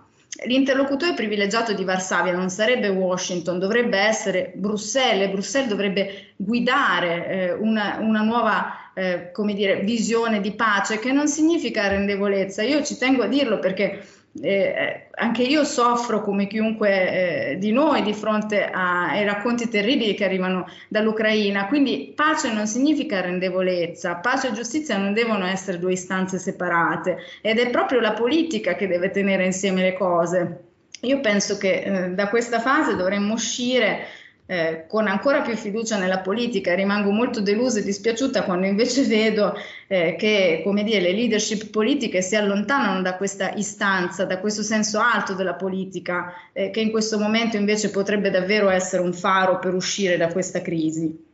L'interlocutore 0.44 1.12
privilegiato 1.12 1.74
di 1.74 1.84
Varsavia 1.84 2.32
non 2.32 2.48
sarebbe 2.50 2.88
Washington, 2.88 3.58
dovrebbe 3.58 3.98
essere 3.98 4.52
Bruxelles 4.54 5.26
e 5.26 5.30
Bruxelles 5.30 5.68
dovrebbe 5.68 6.32
guidare 6.36 7.26
eh, 7.26 7.52
una, 7.52 7.98
una, 8.00 8.22
nuova 8.22 8.89
eh, 9.00 9.30
come 9.32 9.54
dire, 9.54 9.80
visione 9.80 10.40
di 10.40 10.52
pace 10.52 10.98
che 10.98 11.10
non 11.10 11.26
significa 11.26 11.88
rendevolezza. 11.88 12.62
Io 12.62 12.82
ci 12.82 12.98
tengo 12.98 13.22
a 13.22 13.28
dirlo 13.28 13.58
perché 13.58 14.04
eh, 14.40 15.08
anche 15.14 15.42
io 15.42 15.64
soffro 15.64 16.20
come 16.20 16.46
chiunque 16.46 16.90
eh, 16.90 17.58
di 17.58 17.72
noi 17.72 18.02
di 18.02 18.12
fronte 18.12 18.64
ai 18.64 19.24
racconti 19.24 19.68
terribili 19.68 20.14
che 20.14 20.24
arrivano 20.24 20.66
dall'Ucraina, 20.88 21.66
quindi 21.66 22.12
pace 22.14 22.52
non 22.52 22.66
significa 22.66 23.22
rendevolezza, 23.22 24.16
pace 24.16 24.48
e 24.48 24.52
giustizia 24.52 24.98
non 24.98 25.14
devono 25.14 25.46
essere 25.46 25.78
due 25.78 25.92
istanze 25.92 26.38
separate 26.38 27.18
ed 27.40 27.58
è 27.58 27.70
proprio 27.70 28.00
la 28.00 28.12
politica 28.12 28.74
che 28.74 28.86
deve 28.86 29.10
tenere 29.10 29.46
insieme 29.46 29.82
le 29.82 29.94
cose. 29.94 30.64
Io 31.02 31.20
penso 31.20 31.56
che 31.56 31.80
eh, 31.80 32.10
da 32.10 32.28
questa 32.28 32.60
fase 32.60 32.94
dovremmo 32.94 33.32
uscire 33.32 34.06
eh, 34.50 34.86
con 34.88 35.06
ancora 35.06 35.42
più 35.42 35.54
fiducia 35.54 35.96
nella 35.96 36.18
politica. 36.18 36.74
Rimango 36.74 37.12
molto 37.12 37.40
delusa 37.40 37.78
e 37.78 37.84
dispiaciuta 37.84 38.42
quando 38.42 38.66
invece 38.66 39.04
vedo 39.06 39.54
eh, 39.86 40.16
che 40.18 40.64
dire, 40.64 41.00
le 41.00 41.12
leadership 41.12 41.70
politiche 41.70 42.20
si 42.20 42.34
allontanano 42.34 43.00
da 43.00 43.16
questa 43.16 43.52
istanza, 43.52 44.24
da 44.24 44.40
questo 44.40 44.64
senso 44.64 44.98
alto 44.98 45.34
della 45.34 45.54
politica, 45.54 46.32
eh, 46.52 46.70
che 46.70 46.80
in 46.80 46.90
questo 46.90 47.16
momento 47.16 47.56
invece 47.56 47.90
potrebbe 47.90 48.30
davvero 48.30 48.68
essere 48.70 49.02
un 49.02 49.12
faro 49.12 49.60
per 49.60 49.72
uscire 49.72 50.16
da 50.16 50.26
questa 50.26 50.60
crisi. 50.60 51.28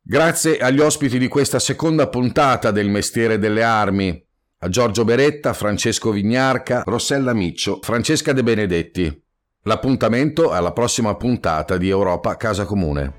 Grazie 0.00 0.56
agli 0.56 0.80
ospiti 0.80 1.18
di 1.18 1.28
questa 1.28 1.58
seconda 1.58 2.08
puntata 2.08 2.70
del 2.70 2.88
Mestiere 2.88 3.38
delle 3.38 3.62
Armi, 3.62 4.24
a 4.60 4.68
Giorgio 4.70 5.04
Beretta, 5.04 5.52
Francesco 5.52 6.10
Vignarca, 6.10 6.84
Rossella 6.86 7.34
Miccio, 7.34 7.80
Francesca 7.82 8.32
De 8.32 8.42
Benedetti. 8.42 9.21
L'appuntamento 9.64 10.50
alla 10.50 10.72
prossima 10.72 11.14
puntata 11.14 11.76
di 11.76 11.88
Europa 11.88 12.36
Casa 12.36 12.64
Comune. 12.64 13.12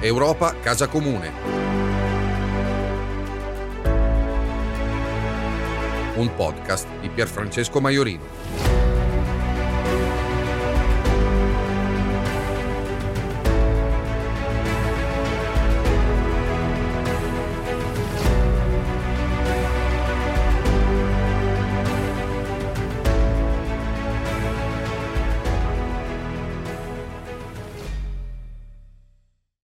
Europa 0.00 0.54
Casa 0.60 0.86
Comune. 0.86 1.60
un 6.16 6.34
podcast 6.34 6.86
di 7.00 7.08
Pierfrancesco 7.08 7.80
Maiorino. 7.80 8.39